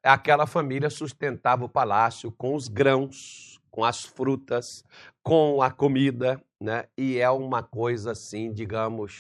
Aquela 0.03 0.47
família 0.47 0.89
sustentava 0.89 1.65
o 1.65 1.69
palácio 1.69 2.31
com 2.31 2.55
os 2.55 2.67
grãos, 2.67 3.59
com 3.69 3.83
as 3.83 4.03
frutas, 4.03 4.83
com 5.23 5.61
a 5.61 5.71
comida, 5.71 6.41
né? 6.59 6.85
E 6.97 7.19
é 7.19 7.29
uma 7.29 7.63
coisa 7.63 8.11
assim, 8.11 8.51
digamos, 8.51 9.17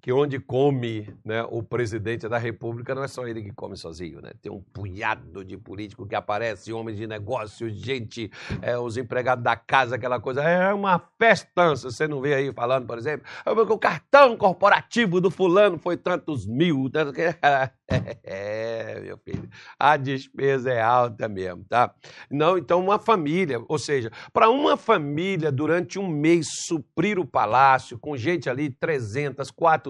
que 0.00 0.12
onde 0.12 0.40
come 0.40 1.14
né, 1.24 1.42
o 1.50 1.62
presidente 1.62 2.28
da 2.28 2.38
República 2.38 2.94
não 2.94 3.04
é 3.04 3.08
só 3.08 3.26
ele 3.26 3.42
que 3.42 3.52
come 3.52 3.76
sozinho, 3.76 4.20
né? 4.22 4.30
Tem 4.40 4.50
um 4.50 4.60
punhado 4.60 5.44
de 5.44 5.58
político 5.58 6.06
que 6.06 6.14
aparece, 6.14 6.72
homens 6.72 6.96
de 6.96 7.06
negócios, 7.06 7.72
gente, 7.74 8.30
é, 8.62 8.78
os 8.78 8.96
empregados 8.96 9.44
da 9.44 9.56
casa, 9.56 9.96
aquela 9.96 10.18
coisa. 10.18 10.42
É 10.42 10.72
uma 10.72 10.98
festança. 11.18 11.90
Você 11.90 12.08
não 12.08 12.20
vê 12.20 12.34
aí 12.34 12.52
falando, 12.52 12.86
por 12.86 12.96
exemplo, 12.96 13.26
ah, 13.44 13.52
o 13.52 13.78
cartão 13.78 14.36
corporativo 14.36 15.20
do 15.20 15.30
fulano 15.30 15.78
foi 15.78 15.96
tantos 15.96 16.46
mil. 16.46 16.88
Tanto 16.90 17.12
que... 17.12 17.22
É, 18.22 19.00
meu 19.00 19.18
filho, 19.18 19.48
a 19.76 19.96
despesa 19.96 20.70
é 20.70 20.80
alta 20.80 21.28
mesmo, 21.28 21.64
tá? 21.68 21.92
Não, 22.30 22.56
então 22.56 22.78
uma 22.78 23.00
família, 23.00 23.60
ou 23.68 23.80
seja, 23.80 24.12
para 24.32 24.48
uma 24.48 24.76
família 24.76 25.50
durante 25.50 25.98
um 25.98 26.06
mês 26.06 26.46
suprir 26.66 27.18
o 27.18 27.26
palácio 27.26 27.98
com 27.98 28.16
gente 28.16 28.48
ali 28.48 28.70
300, 28.70 29.50
400, 29.50 29.89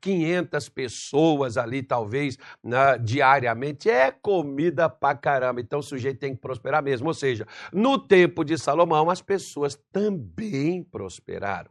500 0.00 0.68
pessoas 0.68 1.56
ali 1.56 1.82
talvez 1.82 2.38
né, 2.62 2.98
diariamente 2.98 3.90
é 3.90 4.10
comida 4.10 4.88
pra 4.88 5.14
caramba. 5.14 5.60
Então 5.60 5.80
o 5.80 5.82
sujeito 5.82 6.18
tem 6.18 6.34
que 6.34 6.40
prosperar 6.40 6.82
mesmo, 6.82 7.08
ou 7.08 7.14
seja, 7.14 7.46
no 7.72 7.98
tempo 7.98 8.44
de 8.44 8.58
Salomão 8.58 9.10
as 9.10 9.22
pessoas 9.22 9.78
também 9.90 10.82
prosperaram. 10.82 11.70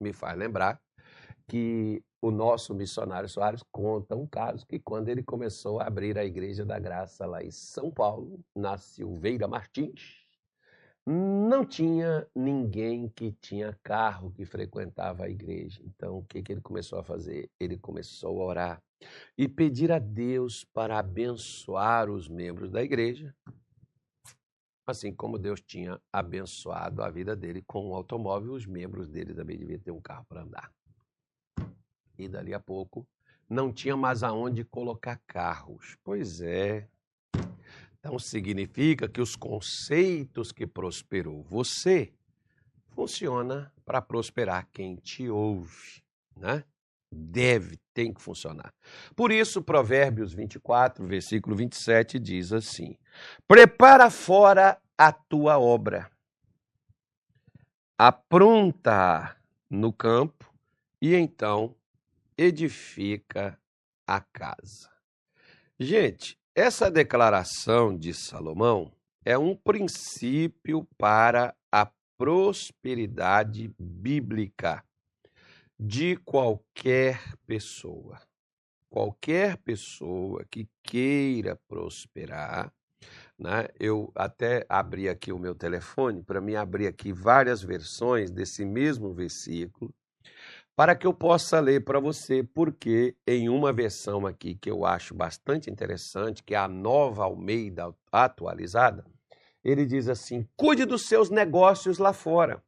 Me 0.00 0.12
faz 0.12 0.38
lembrar 0.38 0.80
que 1.46 2.02
o 2.20 2.30
nosso 2.30 2.74
missionário 2.74 3.28
Soares 3.28 3.62
conta 3.70 4.16
um 4.16 4.26
caso 4.26 4.66
que 4.66 4.78
quando 4.78 5.08
ele 5.08 5.22
começou 5.22 5.80
a 5.80 5.86
abrir 5.86 6.18
a 6.18 6.24
Igreja 6.24 6.64
da 6.64 6.78
Graça 6.78 7.24
lá 7.26 7.42
em 7.42 7.50
São 7.50 7.90
Paulo, 7.90 8.40
na 8.54 8.76
Silveira 8.76 9.46
Martins, 9.46 10.27
não 11.10 11.64
tinha 11.64 12.26
ninguém 12.34 13.08
que 13.08 13.32
tinha 13.32 13.78
carro 13.82 14.30
que 14.32 14.44
frequentava 14.44 15.24
a 15.24 15.30
igreja. 15.30 15.80
Então, 15.84 16.18
o 16.18 16.24
que, 16.24 16.42
que 16.42 16.52
ele 16.52 16.60
começou 16.60 16.98
a 16.98 17.04
fazer? 17.04 17.50
Ele 17.58 17.78
começou 17.78 18.42
a 18.42 18.44
orar 18.44 18.82
e 19.36 19.48
pedir 19.48 19.92
a 19.92 19.98
Deus 19.98 20.64
para 20.64 20.98
abençoar 20.98 22.10
os 22.10 22.28
membros 22.28 22.70
da 22.70 22.82
igreja, 22.82 23.34
assim 24.86 25.14
como 25.14 25.38
Deus 25.38 25.60
tinha 25.60 26.00
abençoado 26.12 27.02
a 27.02 27.10
vida 27.10 27.36
dele 27.36 27.62
com 27.66 27.90
um 27.90 27.94
automóvel, 27.94 28.52
os 28.52 28.66
membros 28.66 29.08
dele 29.08 29.32
também 29.32 29.56
deviam 29.56 29.78
ter 29.78 29.90
um 29.92 30.00
carro 30.00 30.26
para 30.28 30.42
andar 30.42 30.72
e 32.18 32.28
dali 32.28 32.52
a 32.52 32.60
pouco 32.60 33.06
não 33.48 33.72
tinha 33.72 33.96
mais 33.96 34.22
aonde 34.22 34.64
colocar 34.64 35.18
carros. 35.26 35.96
Pois 36.04 36.40
é. 36.42 36.86
Então 37.98 38.18
significa 38.18 39.08
que 39.08 39.20
os 39.20 39.34
conceitos 39.34 40.52
que 40.52 40.66
prosperou 40.66 41.42
você 41.42 42.12
funciona 42.90 43.72
para 43.84 44.00
prosperar 44.00 44.68
quem 44.72 44.96
te 44.96 45.28
ouve, 45.28 46.02
né? 46.36 46.64
Deve, 47.10 47.78
tem 47.94 48.12
que 48.12 48.20
funcionar. 48.20 48.72
Por 49.16 49.32
isso, 49.32 49.62
Provérbios 49.62 50.34
24, 50.34 51.06
versículo 51.06 51.56
27 51.56 52.18
diz 52.18 52.52
assim: 52.52 52.96
Prepara 53.46 54.10
fora 54.10 54.78
a 54.96 55.10
tua 55.10 55.58
obra, 55.58 56.10
apronta 57.96 59.36
no 59.70 59.92
campo, 59.92 60.52
e 61.00 61.14
então 61.14 61.74
edifica 62.36 63.58
a 64.06 64.20
casa. 64.20 64.90
Gente, 65.80 66.37
essa 66.58 66.90
declaração 66.90 67.96
de 67.96 68.12
Salomão 68.12 68.90
é 69.24 69.38
um 69.38 69.54
princípio 69.54 70.84
para 70.98 71.54
a 71.70 71.88
prosperidade 72.16 73.72
bíblica 73.78 74.82
de 75.78 76.16
qualquer 76.16 77.22
pessoa. 77.46 78.20
Qualquer 78.90 79.56
pessoa 79.58 80.44
que 80.50 80.68
queira 80.82 81.54
prosperar, 81.68 82.72
né? 83.38 83.68
Eu 83.78 84.10
até 84.12 84.66
abri 84.68 85.08
aqui 85.08 85.30
o 85.30 85.38
meu 85.38 85.54
telefone 85.54 86.24
para 86.24 86.40
me 86.40 86.56
abrir 86.56 86.88
aqui 86.88 87.12
várias 87.12 87.62
versões 87.62 88.32
desse 88.32 88.64
mesmo 88.64 89.14
versículo 89.14 89.94
para 90.78 90.94
que 90.94 91.08
eu 91.08 91.12
possa 91.12 91.58
ler 91.58 91.82
para 91.82 91.98
você, 91.98 92.44
porque 92.44 93.16
em 93.26 93.48
uma 93.48 93.72
versão 93.72 94.24
aqui 94.24 94.54
que 94.54 94.70
eu 94.70 94.86
acho 94.86 95.12
bastante 95.12 95.68
interessante, 95.68 96.40
que 96.40 96.54
é 96.54 96.56
a 96.56 96.68
nova 96.68 97.24
Almeida 97.24 97.92
atualizada, 98.12 99.04
ele 99.64 99.84
diz 99.84 100.08
assim: 100.08 100.48
cuide 100.56 100.84
dos 100.84 101.08
seus 101.08 101.30
negócios 101.30 101.98
lá 101.98 102.12
fora, 102.12 102.62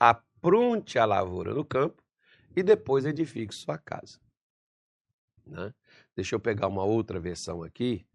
apronte 0.00 0.98
a 0.98 1.04
lavoura 1.04 1.52
no 1.52 1.62
campo 1.62 2.02
e 2.56 2.62
depois 2.62 3.04
edifique 3.04 3.54
sua 3.54 3.76
casa. 3.76 4.18
Né? 5.46 5.74
Deixa 6.16 6.36
eu 6.36 6.40
pegar 6.40 6.68
uma 6.68 6.84
outra 6.84 7.20
versão 7.20 7.62
aqui, 7.62 8.06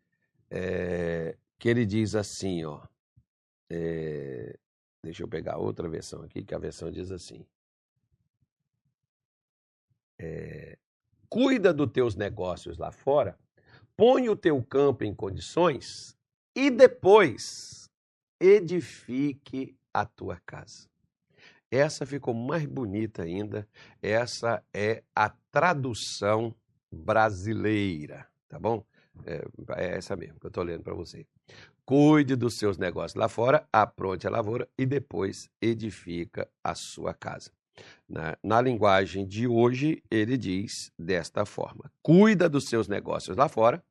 é, 0.49 1.37
que 1.59 1.69
ele 1.69 1.85
diz 1.85 2.15
assim, 2.15 2.65
ó. 2.65 2.81
É, 3.69 4.57
deixa 5.03 5.21
eu 5.21 5.27
pegar 5.27 5.57
outra 5.57 5.87
versão 5.87 6.23
aqui, 6.23 6.43
que 6.43 6.55
a 6.55 6.59
versão 6.59 6.89
diz 6.89 7.11
assim. 7.11 7.45
É, 10.23 10.77
cuida 11.27 11.73
dos 11.73 11.91
teus 11.91 12.15
negócios 12.15 12.77
lá 12.77 12.91
fora, 12.91 13.35
põe 13.97 14.29
o 14.29 14.35
teu 14.35 14.61
campo 14.63 15.03
em 15.03 15.15
condições 15.15 16.15
e 16.55 16.69
depois 16.69 17.89
edifique 18.39 19.75
a 19.91 20.05
tua 20.05 20.39
casa. 20.45 20.87
Essa 21.71 22.05
ficou 22.05 22.33
mais 22.33 22.65
bonita 22.65 23.23
ainda. 23.23 23.67
Essa 24.01 24.63
é 24.71 25.03
a 25.15 25.29
tradução 25.51 26.53
brasileira, 26.91 28.27
tá 28.47 28.59
bom? 28.59 28.85
É, 29.25 29.43
é 29.77 29.97
essa 29.97 30.15
mesmo 30.15 30.39
que 30.39 30.45
eu 30.45 30.49
estou 30.49 30.63
lendo 30.63 30.83
para 30.83 30.93
você. 30.93 31.25
Cuide 31.83 32.35
dos 32.35 32.59
seus 32.59 32.77
negócios 32.77 33.15
lá 33.15 33.27
fora, 33.27 33.67
apronte 33.71 34.27
a 34.27 34.29
lavoura 34.29 34.69
e 34.77 34.85
depois 34.85 35.49
edifica 35.61 36.47
a 36.63 36.75
sua 36.75 37.13
casa. 37.13 37.51
Na, 38.07 38.37
na, 38.43 38.61
linguagem 38.61 39.25
de 39.25 39.47
hoje, 39.47 40.03
ele 40.09 40.37
diz 40.37 40.91
desta 40.97 41.45
forma: 41.45 41.91
cuida 42.01 42.49
dos 42.49 42.65
seus 42.65 42.87
negócios 42.87 43.37
lá 43.37 43.47
fora, 43.47 43.83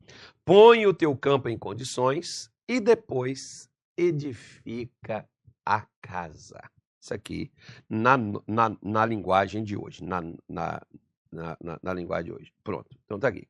põe 0.44 0.86
o 0.86 0.94
teu 0.94 1.16
campo 1.16 1.48
em 1.48 1.56
condições 1.56 2.50
e 2.68 2.80
depois 2.80 3.68
edifica 3.96 5.28
a 5.64 5.86
casa. 6.00 6.60
Isso 7.00 7.14
aqui 7.14 7.50
na, 7.88 8.16
na, 8.46 8.76
na 8.82 9.06
linguagem 9.06 9.64
de 9.64 9.76
hoje. 9.76 10.04
Na, 10.04 10.20
na, 10.48 10.82
na, 11.30 11.56
na 11.82 11.94
linguagem 11.94 12.26
de 12.26 12.32
hoje. 12.32 12.52
Pronto. 12.62 12.90
Então 13.04 13.18
tá 13.18 13.28
aqui. 13.28 13.48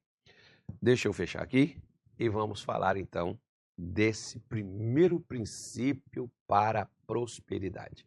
Deixa 0.81 1.09
eu 1.09 1.13
fechar 1.13 1.43
aqui 1.43 1.77
e 2.19 2.29
vamos 2.29 2.63
falar 2.63 2.97
então 2.97 3.39
desse 3.77 4.39
primeiro 4.41 5.19
princípio 5.19 6.31
para 6.47 6.83
a 6.83 6.89
prosperidade. 7.07 8.07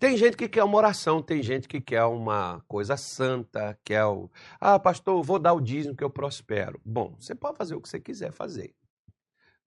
Tem 0.00 0.16
gente 0.16 0.34
que 0.34 0.48
quer 0.48 0.64
uma 0.64 0.78
oração, 0.78 1.20
tem 1.20 1.42
gente 1.42 1.68
que 1.68 1.78
quer 1.78 2.02
uma 2.04 2.64
coisa 2.66 2.96
santa, 2.96 3.78
quer 3.84 4.06
o. 4.06 4.30
Ah, 4.58 4.78
pastor, 4.78 5.22
vou 5.22 5.38
dar 5.38 5.52
o 5.52 5.60
dízimo 5.60 5.94
que 5.94 6.02
eu 6.02 6.08
prospero. 6.08 6.80
Bom, 6.82 7.14
você 7.20 7.34
pode 7.34 7.58
fazer 7.58 7.74
o 7.74 7.82
que 7.82 7.88
você 7.88 8.00
quiser 8.00 8.32
fazer. 8.32 8.74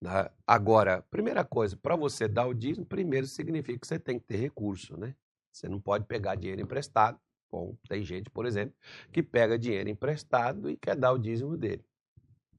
Né? 0.02 0.28
Agora, 0.48 1.04
primeira 1.04 1.46
coisa, 1.46 1.78
para 1.78 1.96
você 1.96 2.28
dar 2.28 2.48
o 2.48 2.54
dízimo, 2.56 2.84
primeiro 2.84 3.28
significa 3.28 3.78
que 3.78 3.86
você 3.86 4.00
tem 4.00 4.18
que 4.18 4.26
ter 4.26 4.38
recurso, 4.38 4.98
né? 4.98 5.16
Você 5.52 5.70
não 5.70 5.80
pode 5.80 6.06
pegar 6.06 6.34
dinheiro 6.34 6.62
emprestado. 6.62 7.20
Bom, 7.52 7.78
tem 7.88 8.04
gente, 8.04 8.32
por 8.32 8.48
exemplo, 8.48 8.76
que 9.12 9.22
pega 9.22 9.56
dinheiro 9.56 9.88
emprestado 9.88 10.68
e 10.68 10.76
quer 10.76 10.96
dar 10.96 11.12
o 11.12 11.20
dízimo 11.20 11.56
dele. 11.56 11.86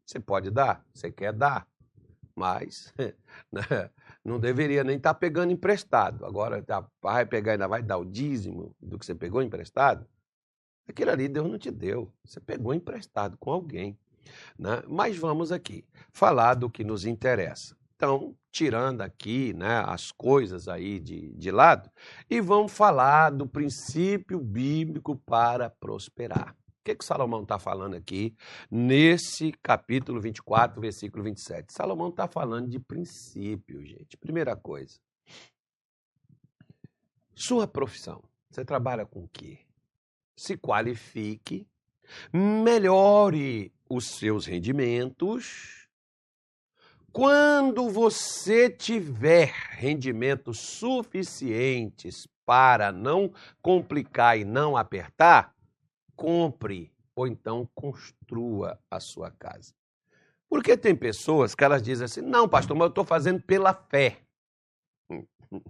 Você 0.07 0.21
pode 0.21 0.49
dar, 0.49 0.87
você 0.95 1.11
quer 1.11 1.33
dar, 1.33 1.67
mas 2.37 2.95
né? 3.51 3.91
Não 4.25 4.41
deveria 4.41 4.83
nem 4.83 4.97
estar 4.97 5.13
tá 5.13 5.21
pegando 5.21 5.53
emprestado. 5.53 6.25
Agora, 6.25 6.63
tá, 6.63 6.87
vai 7.03 7.27
pegar 7.27 7.53
ainda 7.53 7.69
vai 7.69 7.83
dar 7.83 7.99
o 7.99 8.05
dízimo 8.05 8.75
do 8.81 8.99
que 8.99 9.05
você 9.05 9.15
pegou 9.15 9.43
emprestado? 9.43 10.07
Aquilo 10.89 11.11
ali 11.11 11.29
Deus 11.29 11.51
não 11.51 11.59
te 11.59 11.71
deu. 11.71 12.13
Você 12.25 12.41
pegou 12.41 12.73
emprestado 12.73 13.37
com 13.39 13.51
alguém. 13.51 13.99
Né? 14.59 14.83
Mas 14.89 15.17
vamos 15.17 15.53
aqui 15.53 15.85
falar 16.13 16.55
do 16.55 16.71
que 16.71 16.83
nos 16.83 17.05
interessa. 17.05 17.77
Então, 17.97 18.35
tirando 18.51 19.03
aqui 19.03 19.53
né, 19.55 19.83
as 19.87 20.11
coisas 20.11 20.69
aí 20.69 20.99
de, 20.99 21.33
de 21.35 21.51
lado, 21.51 21.91
e 22.29 22.41
vamos 22.41 22.73
falar 22.73 23.31
do 23.31 23.47
princípio 23.47 24.41
bíblico 24.41 25.17
para 25.17 25.71
prosperar. 25.71 26.57
O 26.85 26.93
que, 26.93 26.97
que 26.97 27.05
Salomão 27.07 27.41
está 27.45 27.59
falando 27.59 27.95
aqui 27.95 28.37
nesse 28.71 29.53
capítulo 29.63 30.21
24, 30.21 30.79
versículo 30.79 31.25
27? 31.25 31.73
Salomão 31.73 32.11
está 32.11 32.29
falando 32.29 32.69
de 32.69 32.79
princípio, 32.79 33.83
gente. 33.87 34.19
Primeira 34.19 34.55
coisa. 34.55 34.99
Sua 37.35 37.67
profissão. 37.67 38.23
Você 38.51 38.67
trabalha 38.67 39.07
com 39.07 39.25
o 39.25 39.29
quê? 39.29 39.61
Se 40.37 40.59
qualifique, 40.59 41.67
melhore 42.31 43.73
os 43.89 44.19
seus 44.19 44.45
rendimentos. 44.45 45.89
Quando 47.11 47.89
você 47.89 48.69
tiver 48.69 49.55
rendimentos 49.71 50.61
suficientes 50.61 52.29
para 52.45 52.93
não 52.93 53.33
complicar 53.63 54.39
e 54.39 54.45
não 54.45 54.77
apertar, 54.77 55.55
compre 56.17 56.93
ou 57.15 57.27
então 57.27 57.69
construa 57.75 58.79
a 58.91 58.99
sua 58.99 59.31
casa. 59.31 59.75
Porque 60.49 60.77
tem 60.77 60.95
pessoas 60.95 61.55
que 61.55 61.65
elas 61.65 61.83
dizem 61.83 62.05
assim: 62.05 62.21
não, 62.21 62.49
pastor, 62.49 62.77
mas 62.77 62.87
eu 62.87 62.89
estou 62.91 63.05
fazendo 63.05 63.43
pela 63.43 63.75
fé. 63.75 64.19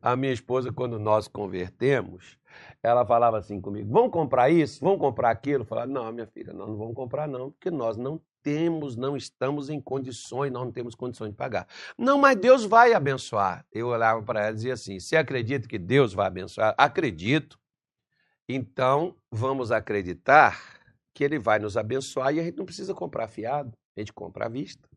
A 0.00 0.14
minha 0.14 0.32
esposa, 0.32 0.72
quando 0.72 0.98
nós 0.98 1.26
convertemos, 1.26 2.38
ela 2.82 3.04
falava 3.04 3.38
assim 3.38 3.60
comigo: 3.60 3.90
vamos 3.90 4.12
comprar 4.12 4.50
isso, 4.50 4.80
vamos 4.80 4.98
comprar 4.98 5.30
aquilo. 5.30 5.62
Eu 5.62 5.66
falava: 5.66 5.86
não, 5.86 6.12
minha 6.12 6.26
filha, 6.26 6.52
nós 6.52 6.68
não 6.68 6.76
vamos 6.76 6.94
comprar, 6.94 7.26
não, 7.26 7.50
porque 7.50 7.70
nós 7.70 7.96
não 7.96 8.20
temos, 8.42 8.96
não 8.96 9.16
estamos 9.16 9.68
em 9.68 9.80
condições, 9.80 10.52
nós 10.52 10.64
não 10.64 10.72
temos 10.72 10.94
condições 10.94 11.30
de 11.30 11.36
pagar. 11.36 11.66
Não, 11.96 12.18
mas 12.18 12.36
Deus 12.36 12.64
vai 12.64 12.92
abençoar. 12.92 13.66
Eu 13.72 13.88
olhava 13.88 14.22
para 14.22 14.40
ela 14.40 14.50
e 14.50 14.54
dizia 14.54 14.74
assim: 14.74 15.00
você 15.00 15.16
acredita 15.16 15.68
que 15.68 15.78
Deus 15.78 16.12
vai 16.12 16.26
abençoar? 16.26 16.74
Acredito. 16.76 17.58
Então, 18.48 19.14
vamos 19.30 19.70
acreditar 19.70 20.80
que 21.14 21.22
Ele 21.22 21.38
vai 21.38 21.58
nos 21.58 21.76
abençoar 21.76 22.34
e 22.34 22.40
a 22.40 22.42
gente 22.42 22.56
não 22.56 22.64
precisa 22.64 22.94
comprar 22.94 23.28
fiado, 23.28 23.72
a 23.96 24.00
gente 24.00 24.12
compra 24.12 24.46
à 24.46 24.48
vista. 24.48 24.88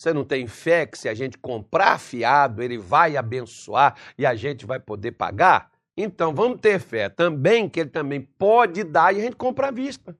Você 0.00 0.14
não 0.14 0.24
tem 0.24 0.46
fé 0.46 0.86
que 0.86 0.96
se 0.96 1.10
a 1.10 1.12
gente 1.12 1.36
comprar 1.36 1.98
fiado, 1.98 2.62
ele 2.62 2.78
vai 2.78 3.18
abençoar 3.18 3.98
e 4.16 4.24
a 4.24 4.34
gente 4.34 4.64
vai 4.64 4.80
poder 4.80 5.12
pagar? 5.12 5.70
Então 5.94 6.34
vamos 6.34 6.58
ter 6.58 6.80
fé 6.80 7.10
também 7.10 7.68
que 7.68 7.80
ele 7.80 7.90
também 7.90 8.22
pode 8.22 8.82
dar 8.82 9.14
e 9.14 9.18
a 9.18 9.20
gente 9.22 9.36
compra 9.36 9.68
à 9.68 9.70
vista. 9.70 10.18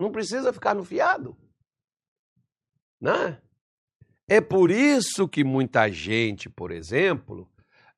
Não 0.00 0.10
precisa 0.10 0.52
ficar 0.52 0.74
no 0.74 0.82
fiado. 0.82 1.36
Né? 3.00 3.40
É 4.28 4.40
por 4.40 4.72
isso 4.72 5.28
que 5.28 5.44
muita 5.44 5.88
gente, 5.88 6.50
por 6.50 6.72
exemplo, 6.72 7.48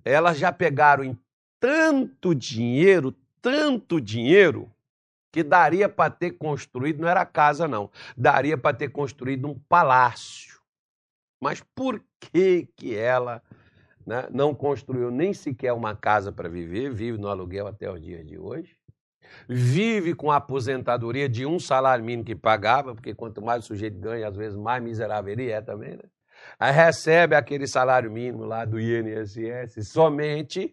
elas 0.04 0.36
já 0.36 0.52
pegaram 0.52 1.18
tanto 1.62 2.34
dinheiro, 2.34 3.14
tanto 3.40 4.00
dinheiro, 4.00 4.68
que 5.32 5.42
daria 5.42 5.88
para 5.88 6.10
ter 6.10 6.32
construído, 6.32 7.00
não 7.00 7.08
era 7.08 7.24
casa 7.24 7.66
não, 7.66 7.90
daria 8.14 8.58
para 8.58 8.76
ter 8.76 8.88
construído 8.90 9.48
um 9.48 9.58
palácio 9.58 10.52
mas 11.42 11.60
por 11.74 12.00
que, 12.20 12.68
que 12.76 12.94
ela 12.94 13.42
né, 14.06 14.28
não 14.30 14.54
construiu 14.54 15.10
nem 15.10 15.34
sequer 15.34 15.72
uma 15.72 15.92
casa 15.96 16.30
para 16.30 16.48
viver, 16.48 16.94
vive 16.94 17.18
no 17.18 17.26
aluguel 17.26 17.66
até 17.66 17.90
os 17.90 18.00
dias 18.00 18.24
de 18.24 18.38
hoje? 18.38 18.76
Vive 19.48 20.14
com 20.14 20.30
a 20.30 20.36
aposentadoria 20.36 21.28
de 21.28 21.44
um 21.44 21.58
salário 21.58 22.04
mínimo 22.04 22.24
que 22.24 22.36
pagava, 22.36 22.94
porque 22.94 23.12
quanto 23.12 23.42
mais 23.42 23.64
o 23.64 23.66
sujeito 23.66 23.98
ganha, 23.98 24.28
às 24.28 24.36
vezes 24.36 24.56
mais 24.56 24.80
miserável 24.80 25.32
ele 25.32 25.50
é 25.50 25.60
também, 25.60 25.96
né? 25.96 26.04
Aí 26.60 26.72
recebe 26.72 27.34
aquele 27.34 27.66
salário 27.66 28.10
mínimo 28.10 28.44
lá 28.44 28.64
do 28.64 28.78
INSS 28.78 29.88
somente 29.88 30.72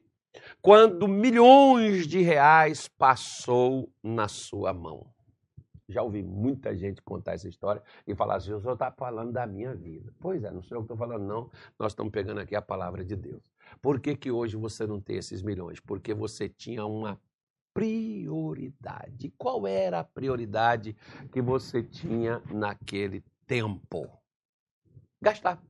quando 0.61 1.07
milhões 1.07 2.07
de 2.07 2.21
reais 2.21 2.87
passou 2.87 3.91
na 4.03 4.27
sua 4.27 4.73
mão. 4.73 5.07
Já 5.87 6.03
ouvi 6.03 6.21
muita 6.21 6.75
gente 6.75 7.01
contar 7.01 7.33
essa 7.33 7.49
história 7.49 7.81
e 8.05 8.13
falar 8.13 8.35
assim: 8.35 8.53
o 8.53 8.61
senhor 8.61 8.73
está 8.73 8.91
falando 8.91 9.31
da 9.31 9.47
minha 9.47 9.73
vida. 9.73 10.13
Pois 10.19 10.43
é, 10.43 10.51
não 10.51 10.61
sou 10.61 10.77
eu 10.77 10.81
que 10.81 10.85
estou 10.85 10.97
falando, 10.97 11.25
não. 11.25 11.49
Nós 11.79 11.93
estamos 11.93 12.11
pegando 12.11 12.39
aqui 12.39 12.55
a 12.55 12.61
palavra 12.61 13.03
de 13.03 13.15
Deus. 13.15 13.41
Por 13.81 13.99
que, 13.99 14.15
que 14.15 14.29
hoje 14.29 14.55
você 14.55 14.85
não 14.85 15.01
tem 15.01 15.17
esses 15.17 15.41
milhões? 15.41 15.79
Porque 15.79 16.13
você 16.13 16.47
tinha 16.47 16.85
uma 16.85 17.19
prioridade. 17.73 19.33
Qual 19.37 19.65
era 19.65 19.99
a 19.99 20.03
prioridade 20.03 20.95
que 21.31 21.41
você 21.41 21.81
tinha 21.81 22.41
naquele 22.51 23.23
tempo? 23.47 24.07
Gastar. 25.21 25.61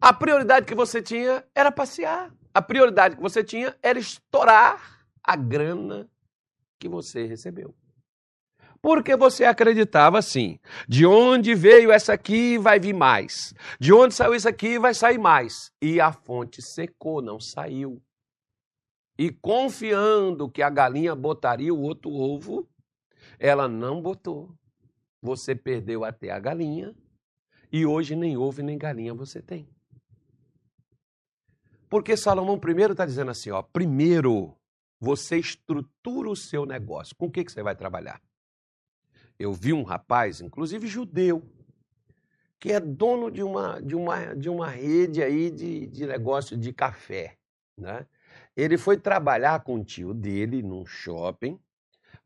A 0.00 0.12
prioridade 0.12 0.66
que 0.66 0.74
você 0.74 1.02
tinha 1.02 1.44
era 1.54 1.72
passear. 1.72 2.32
A 2.54 2.60
prioridade 2.60 3.16
que 3.16 3.22
você 3.22 3.42
tinha 3.42 3.76
era 3.82 3.98
estourar 3.98 5.06
a 5.22 5.36
grana 5.36 6.08
que 6.78 6.88
você 6.88 7.26
recebeu 7.26 7.74
porque 8.82 9.16
você 9.16 9.44
acreditava 9.44 10.18
assim: 10.18 10.58
de 10.88 11.06
onde 11.06 11.54
veio 11.54 11.92
essa 11.92 12.12
aqui 12.12 12.58
vai 12.58 12.80
vir 12.80 12.92
mais, 12.92 13.54
de 13.78 13.92
onde 13.92 14.12
saiu 14.12 14.34
isso 14.34 14.48
aqui 14.48 14.78
vai 14.78 14.92
sair 14.92 15.18
mais. 15.18 15.70
E 15.80 16.00
a 16.00 16.12
fonte 16.12 16.60
secou, 16.60 17.22
não 17.22 17.38
saiu. 17.38 18.02
E 19.16 19.30
confiando 19.30 20.50
que 20.50 20.62
a 20.62 20.68
galinha 20.68 21.14
botaria 21.14 21.72
o 21.72 21.80
outro 21.80 22.10
ovo, 22.10 22.68
ela 23.38 23.68
não 23.68 24.02
botou. 24.02 24.52
Você 25.22 25.54
perdeu 25.54 26.04
até 26.04 26.32
a 26.32 26.40
galinha 26.40 26.92
e 27.70 27.86
hoje 27.86 28.16
nem 28.16 28.36
ovo 28.36 28.60
nem 28.62 28.76
galinha 28.76 29.14
você 29.14 29.40
tem. 29.40 29.68
Porque 31.92 32.16
Salomão 32.16 32.58
primeiro 32.58 32.92
está 32.92 33.04
dizendo 33.04 33.30
assim: 33.30 33.50
ó, 33.50 33.60
primeiro 33.60 34.56
você 34.98 35.36
estrutura 35.36 36.30
o 36.30 36.34
seu 36.34 36.64
negócio. 36.64 37.14
Com 37.14 37.26
o 37.26 37.30
que, 37.30 37.44
que 37.44 37.52
você 37.52 37.62
vai 37.62 37.76
trabalhar? 37.76 38.18
Eu 39.38 39.52
vi 39.52 39.74
um 39.74 39.82
rapaz, 39.82 40.40
inclusive 40.40 40.86
judeu, 40.86 41.42
que 42.58 42.72
é 42.72 42.80
dono 42.80 43.30
de 43.30 43.42
uma, 43.42 43.78
de 43.82 43.94
uma, 43.94 44.34
de 44.34 44.48
uma 44.48 44.70
rede 44.70 45.22
aí 45.22 45.50
de, 45.50 45.86
de 45.86 46.06
negócio 46.06 46.56
de 46.56 46.72
café. 46.72 47.36
Né? 47.76 48.06
Ele 48.56 48.78
foi 48.78 48.96
trabalhar 48.96 49.62
com 49.62 49.74
o 49.74 49.84
tio 49.84 50.14
dele 50.14 50.62
num 50.62 50.86
shopping 50.86 51.60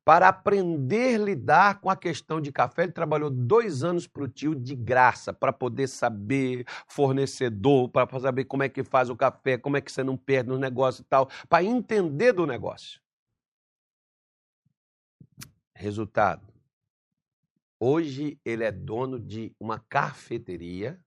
para 0.07 0.29
aprender 0.29 1.16
a 1.16 1.25
lidar 1.25 1.81
com 1.81 1.90
a 1.90 1.97
questão 1.97 2.40
de 2.40 2.53
café. 2.53 2.85
Ele 2.85 2.92
trabalhou 2.92 3.29
dois 3.29 3.83
anos 3.83 4.07
para 4.07 4.23
o 4.23 4.29
tio 4.29 4.55
de 4.55 4.77
graça, 4.77 5.33
para 5.33 5.53
poder 5.53 5.88
saber 5.88 6.64
fornecedor, 6.87 7.88
para 7.88 8.21
saber 8.21 8.45
como 8.45 8.62
é 8.62 8.69
que 8.69 8.85
faz 8.85 9.11
o 9.11 9.16
café, 9.16 9.59
como 9.59 9.77
é 9.77 9.81
que 9.81 9.90
você 9.90 10.05
não 10.05 10.16
perde 10.16 10.49
no 10.49 10.59
negócio 10.61 11.03
e 11.03 11.05
tal, 11.07 11.29
para 11.49 11.64
entender 11.64 12.33
do 12.33 12.47
negócio. 12.47 13.01
Resultado. 15.75 16.55
Hoje 17.81 18.38
ele 18.45 18.62
é 18.62 18.71
dono 18.71 19.19
de 19.19 19.57
uma 19.59 19.81
cafeteria, 19.88 21.01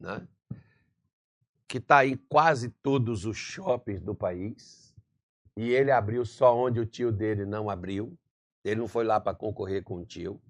né? 0.00 0.26
que 1.68 1.76
está 1.76 2.06
em 2.06 2.16
quase 2.16 2.70
todos 2.70 3.26
os 3.26 3.36
shoppings 3.36 4.00
do 4.00 4.14
país. 4.14 4.96
E 5.58 5.72
ele 5.72 5.90
abriu 5.90 6.24
só 6.24 6.56
onde 6.56 6.80
o 6.80 6.86
tio 6.86 7.12
dele 7.12 7.44
não 7.44 7.68
abriu. 7.68 8.18
Ele 8.66 8.80
não 8.80 8.88
foi 8.88 9.04
lá 9.04 9.20
para 9.20 9.32
concorrer 9.32 9.84
com 9.84 9.98
o 9.98 10.04
tio. 10.04 10.40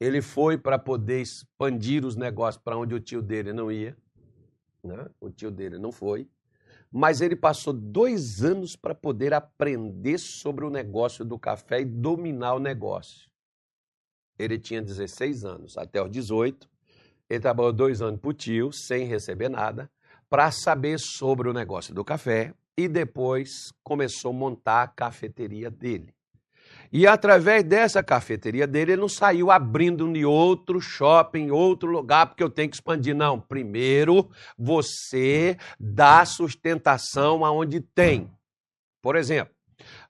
Ele 0.00 0.22
foi 0.22 0.56
para 0.56 0.78
poder 0.78 1.20
expandir 1.20 2.02
os 2.04 2.16
negócios 2.16 2.62
para 2.62 2.74
onde 2.74 2.94
o 2.94 3.00
tio 3.00 3.20
dele 3.20 3.52
não 3.52 3.70
ia. 3.70 3.94
Né? 4.82 5.06
O 5.20 5.28
tio 5.28 5.50
dele 5.50 5.78
não 5.78 5.92
foi. 5.92 6.26
Mas 6.90 7.20
ele 7.20 7.36
passou 7.36 7.74
dois 7.74 8.42
anos 8.42 8.76
para 8.76 8.94
poder 8.94 9.34
aprender 9.34 10.16
sobre 10.16 10.64
o 10.64 10.70
negócio 10.70 11.22
do 11.22 11.38
café 11.38 11.82
e 11.82 11.84
dominar 11.84 12.54
o 12.54 12.58
negócio. 12.58 13.28
Ele 14.38 14.58
tinha 14.58 14.80
16 14.80 15.44
anos, 15.44 15.76
até 15.76 16.02
os 16.02 16.10
18. 16.10 16.66
Ele 17.28 17.40
trabalhou 17.40 17.74
dois 17.74 18.00
anos 18.00 18.20
para 18.20 18.30
o 18.30 18.32
tio, 18.32 18.72
sem 18.72 19.04
receber 19.06 19.50
nada, 19.50 19.90
para 20.30 20.50
saber 20.50 20.98
sobre 20.98 21.48
o 21.48 21.52
negócio 21.52 21.92
do 21.94 22.02
café 22.02 22.54
e 22.74 22.88
depois 22.88 23.70
começou 23.82 24.30
a 24.30 24.34
montar 24.34 24.82
a 24.82 24.88
cafeteria 24.88 25.70
dele. 25.70 26.13
E 26.96 27.08
através 27.08 27.64
dessa 27.64 28.04
cafeteria 28.04 28.68
dele, 28.68 28.92
ele 28.92 29.00
não 29.00 29.08
saiu 29.08 29.50
abrindo 29.50 30.06
em 30.16 30.24
outro 30.24 30.80
shopping, 30.80 31.50
outro 31.50 31.90
lugar, 31.90 32.28
porque 32.28 32.42
eu 32.42 32.48
tenho 32.48 32.70
que 32.70 32.76
expandir. 32.76 33.16
Não. 33.16 33.40
Primeiro, 33.40 34.30
você 34.56 35.58
dá 35.76 36.24
sustentação 36.24 37.44
aonde 37.44 37.80
tem. 37.80 38.30
Por 39.02 39.16
exemplo, 39.16 39.52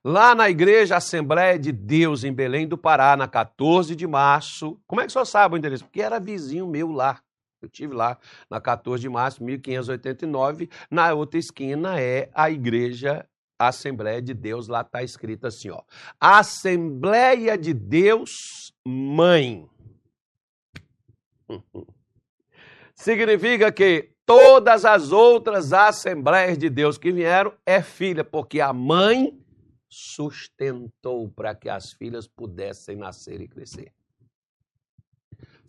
lá 0.05 0.35
na 0.35 0.51
Igreja 0.51 0.99
Assembleia 0.99 1.59
de 1.59 1.73
Deus, 1.73 2.23
em 2.23 2.35
Belém 2.35 2.69
do 2.69 2.77
Pará, 2.77 3.17
na 3.17 3.27
14 3.27 3.97
de 3.97 4.07
março. 4.07 4.79
Como 4.87 5.01
é 5.01 5.07
que 5.07 5.13
senhor 5.13 5.25
sabe 5.25 5.55
o 5.55 5.57
endereço? 5.57 5.85
Porque 5.85 6.03
era 6.03 6.21
vizinho 6.21 6.69
meu 6.69 6.93
lá. 6.93 7.19
Eu 7.63 7.69
tive 7.71 7.95
lá 7.95 8.19
na 8.51 8.61
14 8.61 9.01
de 9.01 9.09
março 9.09 9.39
de 9.39 9.45
1589. 9.47 10.69
Na 10.91 11.15
outra 11.15 11.39
esquina 11.39 11.99
é 11.99 12.29
a 12.35 12.51
Igreja 12.51 13.27
Assembleia 13.59 14.21
de 14.21 14.35
Deus, 14.35 14.69
lá 14.69 14.81
está 14.81 15.03
escrito 15.03 15.47
assim, 15.47 15.71
ó. 15.71 15.83
Assembleia 16.21 17.57
de 17.57 17.73
Deus 17.73 18.75
Mãe. 18.85 19.69
Significa 22.95 23.73
que 23.73 24.15
todas 24.25 24.85
as 24.85 25.13
outras 25.13 25.73
Assembleias 25.73 26.57
de 26.59 26.71
Deus 26.71 26.99
que 26.99 27.13
vieram 27.13 27.53
é 27.67 27.83
filha, 27.83 28.25
porque 28.25 28.61
a 28.61 28.73
mãe 28.73 29.39
sustentou 29.89 31.29
para 31.31 31.55
que 31.55 31.69
as 31.69 31.93
filhas 31.93 32.27
pudessem 32.27 32.97
nascer 32.97 33.41
e 33.41 33.49
crescer. 33.49 33.93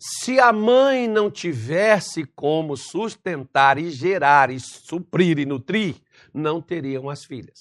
Se 0.08 0.38
a 0.38 0.52
mãe 0.52 1.08
não 1.08 1.28
tivesse 1.28 2.24
como 2.24 2.76
sustentar 2.76 3.76
e 3.76 3.90
gerar 3.90 4.50
e 4.50 4.60
suprir 4.60 5.36
e 5.36 5.44
nutrir, 5.44 5.96
não 6.32 6.62
teriam 6.62 7.10
as 7.10 7.24
filhas. 7.24 7.60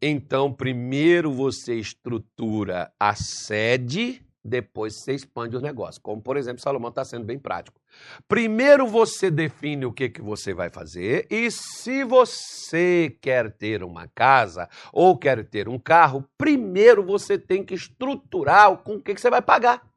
Então, 0.00 0.50
primeiro 0.50 1.30
você 1.30 1.74
estrutura 1.74 2.90
a 2.98 3.14
sede, 3.14 4.24
depois 4.42 5.02
você 5.02 5.12
expande 5.12 5.54
o 5.54 5.60
negócio. 5.60 6.00
Como, 6.00 6.22
por 6.22 6.38
exemplo, 6.38 6.62
Salomão 6.62 6.88
está 6.88 7.04
sendo 7.04 7.26
bem 7.26 7.38
prático. 7.38 7.78
Primeiro 8.26 8.86
você 8.86 9.30
define 9.30 9.84
o 9.84 9.92
que, 9.92 10.08
que 10.08 10.22
você 10.22 10.54
vai 10.54 10.70
fazer, 10.70 11.26
e 11.30 11.50
se 11.50 12.04
você 12.04 13.14
quer 13.20 13.52
ter 13.52 13.84
uma 13.84 14.08
casa 14.08 14.66
ou 14.94 15.14
quer 15.14 15.44
ter 15.44 15.68
um 15.68 15.78
carro, 15.78 16.26
primeiro 16.38 17.04
você 17.04 17.38
tem 17.38 17.62
que 17.62 17.74
estruturar 17.74 18.74
com 18.78 18.94
o 18.94 19.02
que, 19.02 19.14
que 19.14 19.20
você 19.20 19.28
vai 19.28 19.42
pagar. 19.42 19.91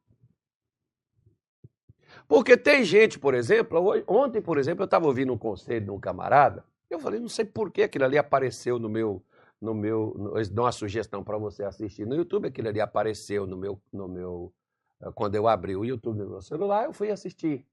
Porque 2.27 2.57
tem 2.57 2.83
gente, 2.83 3.19
por 3.19 3.33
exemplo, 3.33 3.79
ontem, 4.07 4.41
por 4.41 4.57
exemplo, 4.57 4.83
eu 4.83 4.85
estava 4.85 5.05
ouvindo 5.05 5.31
um 5.31 5.37
conselho 5.37 5.85
de 5.85 5.91
um 5.91 5.99
camarada, 5.99 6.63
eu 6.89 6.99
falei, 6.99 7.19
não 7.19 7.29
sei 7.29 7.45
por 7.45 7.71
que 7.71 7.83
aquilo 7.83 8.05
ali 8.05 8.17
apareceu 8.17 8.79
no 8.79 8.89
meu, 8.89 9.23
no 9.61 9.73
meu, 9.73 10.13
no, 10.17 10.61
uma 10.61 10.71
sugestão 10.71 11.23
para 11.23 11.37
você 11.37 11.63
assistir 11.63 12.05
no 12.05 12.15
YouTube, 12.15 12.47
aquilo 12.47 12.67
ali 12.67 12.81
apareceu 12.81 13.45
no 13.45 13.57
meu, 13.57 13.79
no 13.91 14.07
meu, 14.07 14.53
eh, 15.01 15.11
quando 15.13 15.35
eu 15.35 15.47
abri 15.47 15.75
o 15.75 15.85
YouTube 15.85 16.19
no 16.19 16.29
meu 16.29 16.41
celular, 16.41 16.85
eu 16.85 16.93
fui 16.93 17.11
assistir. 17.11 17.65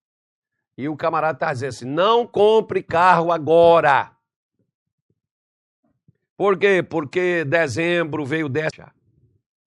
E 0.77 0.89
o 0.89 0.97
camarada 0.97 1.37
está 1.37 1.53
dizendo 1.53 1.69
assim, 1.69 1.85
não 1.85 2.27
compre 2.27 2.83
carro 2.83 3.31
agora. 3.31 4.11
Por 6.37 6.59
quê? 6.59 6.83
Porque 6.83 7.45
dezembro 7.45 8.25
veio 8.25 8.49
dessa. 8.49 8.93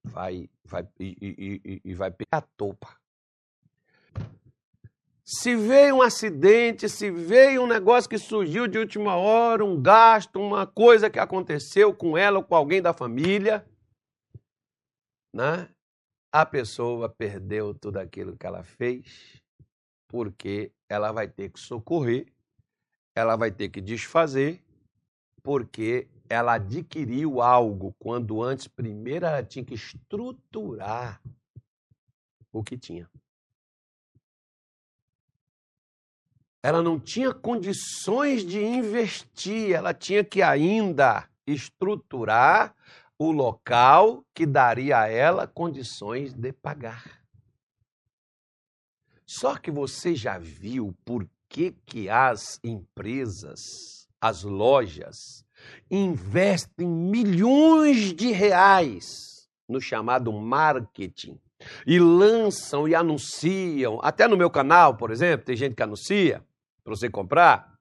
Vai, 0.04 0.50
vai, 0.63 0.88
e, 1.00 1.17
e, 1.21 1.62
e, 1.63 1.82
e 1.91 1.93
vai 1.93 2.12
pegar 2.12 2.38
a 2.38 2.41
topa. 2.41 3.04
Se 5.27 5.55
veio 5.55 5.95
um 5.95 6.01
acidente, 6.03 6.88
se 6.88 7.09
veio 7.09 7.63
um 7.63 7.67
negócio 7.67 8.07
que 8.07 8.17
surgiu 8.17 8.67
de 8.67 8.77
última 8.77 9.15
hora, 9.15 9.65
um 9.65 9.81
gasto, 9.81 10.39
uma 10.39 10.67
coisa 10.67 11.09
que 11.09 11.17
aconteceu 11.17 11.95
com 11.95 12.15
ela 12.15 12.38
ou 12.38 12.43
com 12.43 12.55
alguém 12.55 12.79
da 12.79 12.93
família, 12.93 13.67
né? 15.33 15.67
a 16.31 16.45
pessoa 16.45 17.09
perdeu 17.09 17.73
tudo 17.73 17.97
aquilo 17.97 18.38
que 18.38 18.45
ela 18.45 18.61
fez, 18.61 19.41
porque 20.07 20.71
ela 20.88 21.11
vai 21.11 21.27
ter 21.27 21.49
que 21.49 21.59
socorrer, 21.59 22.27
ela 23.15 23.35
vai 23.35 23.51
ter 23.51 23.69
que 23.69 23.81
desfazer, 23.81 24.61
porque 25.41 26.07
ela 26.29 26.55
adquiriu 26.55 27.41
algo 27.41 27.95
quando 27.97 28.43
antes, 28.43 28.67
primeiro, 28.67 29.25
ela 29.25 29.41
tinha 29.43 29.63
que 29.63 29.73
estruturar 29.73 31.21
o 32.51 32.61
que 32.61 32.77
tinha. 32.77 33.09
Ela 36.65 36.82
não 36.82 36.99
tinha 36.99 37.32
condições 37.32 38.43
de 38.43 38.60
investir, 38.60 39.71
ela 39.71 39.93
tinha 39.93 40.23
que 40.23 40.41
ainda 40.41 41.30
estruturar 41.45 42.75
o 43.19 43.32
local 43.32 44.25
que 44.34 44.47
daria 44.47 45.01
a 45.01 45.08
ela 45.08 45.45
condições 45.45 46.34
de 46.34 46.51
pagar. 46.51 47.21
Só 49.28 49.56
que 49.58 49.69
você 49.69 50.15
já 50.15 50.39
viu 50.39 50.97
por 51.06 51.30
que, 51.47 51.75
que 51.86 52.10
as 52.10 52.60
empresas, 52.63 54.08
as 54.19 54.41
lojas, 54.41 55.45
investem 55.91 56.88
milhões 56.88 58.12
de 58.12 58.32
reais 58.32 59.47
no 59.69 59.80
chamado 59.80 60.34
marketing 60.34 61.39
e 61.86 61.99
lançam 61.99 62.88
e 62.88 62.95
anunciam, 62.95 63.99
até 64.01 64.28
no 64.28 64.36
meu 64.36 64.49
canal, 64.49 64.97
por 64.97 65.12
exemplo, 65.12 65.45
tem 65.45 65.56
gente 65.56 65.75
que 65.75 65.84
anuncia, 65.84 66.43
para 66.86 66.95
você 66.95 67.10
comprar? 67.10 67.76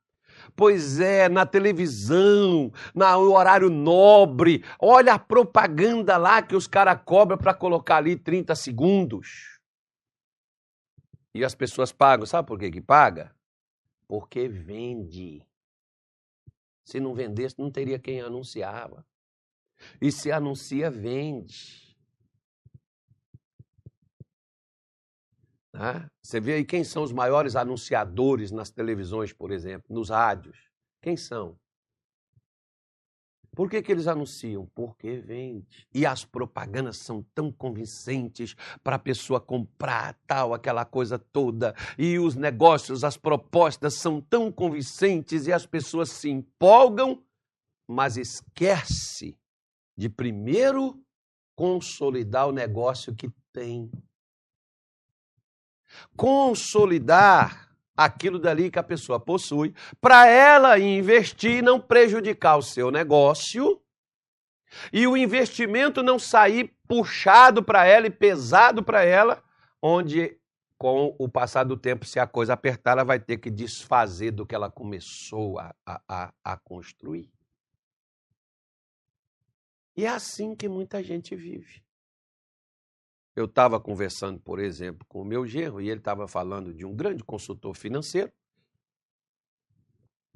Pois 0.56 0.98
é, 0.98 1.28
na 1.28 1.44
televisão, 1.44 2.72
no 2.94 3.32
horário 3.32 3.68
nobre. 3.68 4.64
Olha 4.80 5.14
a 5.14 5.18
propaganda 5.18 6.16
lá 6.16 6.42
que 6.42 6.56
os 6.56 6.66
caras 6.66 7.00
cobram 7.04 7.36
para 7.36 7.54
colocar 7.54 7.98
ali 7.98 8.16
30 8.16 8.54
segundos. 8.54 9.60
E 11.34 11.44
as 11.44 11.54
pessoas 11.54 11.92
pagam. 11.92 12.26
Sabe 12.26 12.48
por 12.48 12.58
que, 12.58 12.70
que 12.70 12.80
paga? 12.80 13.34
Porque 14.08 14.48
vende. 14.48 15.46
Se 16.84 16.98
não 16.98 17.14
vendesse, 17.14 17.58
não 17.58 17.70
teria 17.70 17.98
quem 17.98 18.20
anunciava. 18.20 19.04
E 20.00 20.10
se 20.10 20.32
anuncia, 20.32 20.90
vende. 20.90 21.83
Né? 25.74 26.08
Você 26.22 26.38
vê 26.38 26.54
aí 26.54 26.64
quem 26.64 26.84
são 26.84 27.02
os 27.02 27.12
maiores 27.12 27.56
anunciadores 27.56 28.52
nas 28.52 28.70
televisões, 28.70 29.32
por 29.32 29.50
exemplo, 29.50 29.92
nos 29.92 30.08
rádios. 30.08 30.56
Quem 31.02 31.16
são? 31.16 31.58
Por 33.56 33.68
que, 33.68 33.82
que 33.82 33.90
eles 33.90 34.06
anunciam? 34.06 34.66
Porque 34.74 35.16
vende. 35.16 35.86
E 35.92 36.06
as 36.06 36.24
propagandas 36.24 36.98
são 36.98 37.24
tão 37.34 37.52
convincentes 37.52 38.54
para 38.82 38.96
a 38.96 38.98
pessoa 38.98 39.40
comprar 39.40 40.16
tal, 40.26 40.54
aquela 40.54 40.84
coisa 40.84 41.18
toda. 41.18 41.74
E 41.98 42.18
os 42.18 42.36
negócios, 42.36 43.02
as 43.02 43.16
propostas 43.16 43.94
são 43.94 44.20
tão 44.20 44.50
convincentes 44.50 45.46
e 45.46 45.52
as 45.52 45.66
pessoas 45.66 46.10
se 46.10 46.28
empolgam, 46.30 47.22
mas 47.88 48.16
esquece 48.16 49.36
de 49.96 50.08
primeiro 50.08 51.00
consolidar 51.56 52.48
o 52.48 52.52
negócio 52.52 53.14
que 53.14 53.30
tem 53.52 53.90
consolidar 56.16 57.70
aquilo 57.96 58.38
dali 58.38 58.70
que 58.70 58.78
a 58.78 58.82
pessoa 58.82 59.20
possui, 59.20 59.74
para 60.00 60.26
ela 60.26 60.78
investir 60.78 61.58
e 61.58 61.62
não 61.62 61.80
prejudicar 61.80 62.56
o 62.56 62.62
seu 62.62 62.90
negócio 62.90 63.80
e 64.92 65.06
o 65.06 65.16
investimento 65.16 66.02
não 66.02 66.18
sair 66.18 66.74
puxado 66.88 67.62
para 67.62 67.86
ela 67.86 68.06
e 68.06 68.10
pesado 68.10 68.82
para 68.82 69.04
ela, 69.04 69.42
onde 69.80 70.36
com 70.76 71.14
o 71.18 71.28
passar 71.28 71.64
do 71.64 71.76
tempo, 71.76 72.04
se 72.04 72.18
a 72.18 72.26
coisa 72.26 72.52
apertar, 72.52 72.92
ela 72.92 73.04
vai 73.04 73.20
ter 73.20 73.38
que 73.38 73.50
desfazer 73.50 74.32
do 74.32 74.44
que 74.44 74.54
ela 74.54 74.70
começou 74.70 75.58
a, 75.58 75.74
a, 75.86 76.34
a 76.42 76.56
construir. 76.58 77.30
E 79.96 80.04
é 80.04 80.08
assim 80.08 80.56
que 80.56 80.68
muita 80.68 81.02
gente 81.02 81.36
vive. 81.36 81.83
Eu 83.34 83.46
estava 83.46 83.80
conversando, 83.80 84.38
por 84.38 84.58
exemplo, 84.58 85.04
com 85.08 85.20
o 85.20 85.24
meu 85.24 85.46
genro 85.46 85.80
e 85.80 85.90
ele 85.90 85.98
estava 85.98 86.28
falando 86.28 86.72
de 86.72 86.84
um 86.84 86.94
grande 86.94 87.24
consultor 87.24 87.74
financeiro. 87.74 88.32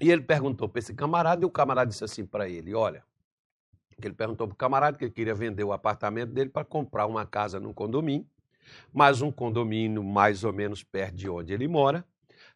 E 0.01 0.11
ele 0.11 0.23
perguntou 0.23 0.69
para 0.69 0.81
esse 0.81 0.95
camarada 0.95 1.43
e 1.43 1.47
o 1.47 1.51
camarada 1.51 1.91
disse 1.91 2.05
assim 2.05 2.27
para 2.27 2.49
ele: 2.49 2.75
Olha, 2.75 3.05
ele 4.07 4.15
perguntou 4.15 4.47
para 4.47 4.55
o 4.55 4.57
camarada 4.57 4.97
que 4.97 5.05
ele 5.05 5.13
queria 5.13 5.35
vender 5.35 5.65
o 5.65 5.73
apartamento 5.73 6.33
dele 6.33 6.51
para 6.51 6.65
comprar 6.65 7.07
uma 7.07 7.27
casa 7.27 7.59
num 7.59 7.73
condomínio, 7.73 8.27
mas 8.93 9.23
um 9.23 9.31
condomínio 9.33 10.03
mais 10.03 10.45
ou 10.45 10.53
menos 10.53 10.83
perto 10.83 11.17
de 11.17 11.29
onde 11.29 11.53
ele 11.53 11.67
mora. 11.67 12.05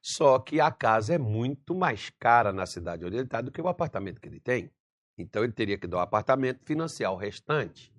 Só 0.01 0.39
que 0.39 0.61
a 0.61 0.71
casa 0.71 1.15
é 1.15 1.19
muito 1.19 1.75
mais 1.75 2.11
cara 2.11 2.53
na 2.53 2.67
cidade 2.67 3.05
onde 3.05 3.17
ele 3.17 3.25
está 3.25 3.41
do 3.41 3.51
que 3.51 3.61
o 3.61 3.69
apartamento 3.69 4.21
que 4.21 4.29
ele 4.29 4.41
tem. 4.41 4.71
Então 5.17 5.43
ele 5.43 5.53
teria 5.53 5.79
que 5.79 5.87
dar 5.87 5.99
o 5.99 6.01
apartamento 6.01 6.61
financiar 6.65 7.13
o 7.13 7.17
restante. 7.17 7.93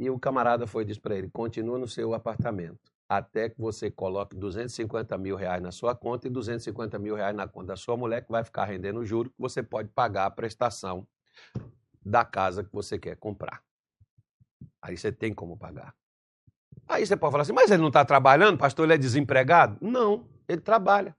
E 0.00 0.08
o 0.08 0.18
camarada 0.18 0.66
foi 0.66 0.82
disse 0.82 0.98
para 0.98 1.14
ele: 1.14 1.28
continua 1.28 1.78
no 1.78 1.86
seu 1.86 2.14
apartamento, 2.14 2.90
até 3.06 3.50
que 3.50 3.60
você 3.60 3.90
coloque 3.90 4.34
250 4.34 5.18
mil 5.18 5.36
reais 5.36 5.62
na 5.62 5.70
sua 5.70 5.94
conta 5.94 6.26
e 6.26 6.30
250 6.30 6.98
mil 6.98 7.14
reais 7.14 7.36
na 7.36 7.46
conta 7.46 7.66
da 7.66 7.76
sua 7.76 7.98
mulher, 7.98 8.24
que 8.24 8.32
vai 8.32 8.42
ficar 8.42 8.64
rendendo 8.64 9.04
juro, 9.04 9.28
que 9.28 9.38
você 9.38 9.62
pode 9.62 9.90
pagar 9.90 10.24
a 10.24 10.30
prestação 10.30 11.06
da 12.02 12.24
casa 12.24 12.64
que 12.64 12.72
você 12.72 12.98
quer 12.98 13.14
comprar. 13.16 13.62
Aí 14.80 14.96
você 14.96 15.12
tem 15.12 15.34
como 15.34 15.54
pagar. 15.54 15.94
Aí 16.88 17.04
você 17.04 17.14
pode 17.14 17.32
falar 17.32 17.42
assim, 17.42 17.52
mas 17.52 17.70
ele 17.70 17.82
não 17.82 17.88
está 17.88 18.02
trabalhando, 18.02 18.56
pastor, 18.56 18.86
ele 18.86 18.94
é 18.94 18.98
desempregado? 18.98 19.76
Não, 19.82 20.26
ele 20.48 20.62
trabalha. 20.62 21.14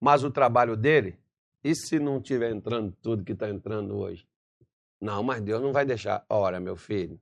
Mas 0.00 0.22
o 0.22 0.30
trabalho 0.30 0.76
dele, 0.76 1.18
e 1.64 1.74
se 1.74 1.98
não 1.98 2.18
estiver 2.18 2.52
entrando 2.52 2.94
tudo 3.02 3.24
que 3.24 3.32
está 3.32 3.50
entrando 3.50 3.96
hoje? 3.96 4.24
Não, 5.00 5.20
mas 5.24 5.42
Deus 5.42 5.60
não 5.60 5.72
vai 5.72 5.84
deixar. 5.84 6.24
Ora, 6.28 6.60
meu 6.60 6.76
filho, 6.76 7.20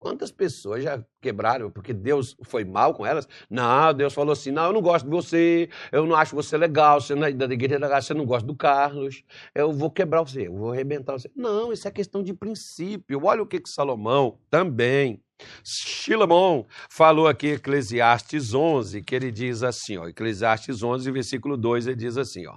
Quantas 0.00 0.30
pessoas 0.30 0.84
já 0.84 1.04
quebraram 1.20 1.70
porque 1.72 1.92
Deus 1.92 2.36
foi 2.44 2.64
mal 2.64 2.94
com 2.94 3.04
elas? 3.04 3.26
Não, 3.50 3.92
Deus 3.92 4.14
falou 4.14 4.32
assim: 4.32 4.52
não, 4.52 4.66
eu 4.66 4.72
não 4.72 4.80
gosto 4.80 5.04
de 5.04 5.10
você, 5.10 5.68
eu 5.90 6.06
não 6.06 6.14
acho 6.14 6.36
você 6.36 6.56
legal, 6.56 7.00
você 7.00 7.16
não 7.16 7.26
é 7.26 7.32
da 7.32 7.46
igreja 7.46 7.78
você 8.00 8.14
não 8.14 8.24
gosta 8.24 8.46
do 8.46 8.54
Carlos, 8.54 9.24
eu 9.54 9.72
vou 9.72 9.90
quebrar 9.90 10.22
você, 10.22 10.46
eu 10.46 10.54
vou 10.54 10.72
arrebentar 10.72 11.14
você. 11.14 11.28
Não, 11.34 11.72
isso 11.72 11.88
é 11.88 11.90
questão 11.90 12.22
de 12.22 12.32
princípio. 12.32 13.24
Olha 13.24 13.42
o 13.42 13.46
que, 13.46 13.60
que 13.60 13.68
Salomão 13.68 14.38
também. 14.48 15.20
Shilamon 15.64 16.64
falou 16.90 17.28
aqui 17.28 17.48
Eclesiastes 17.48 18.54
11, 18.54 19.02
que 19.02 19.14
ele 19.14 19.30
diz 19.30 19.62
assim, 19.62 19.96
ó, 19.96 20.08
Eclesiastes 20.08 20.82
11, 20.82 21.10
versículo 21.10 21.56
2, 21.56 21.86
ele 21.88 21.96
diz 21.96 22.16
assim, 22.16 22.46
ó. 22.46 22.56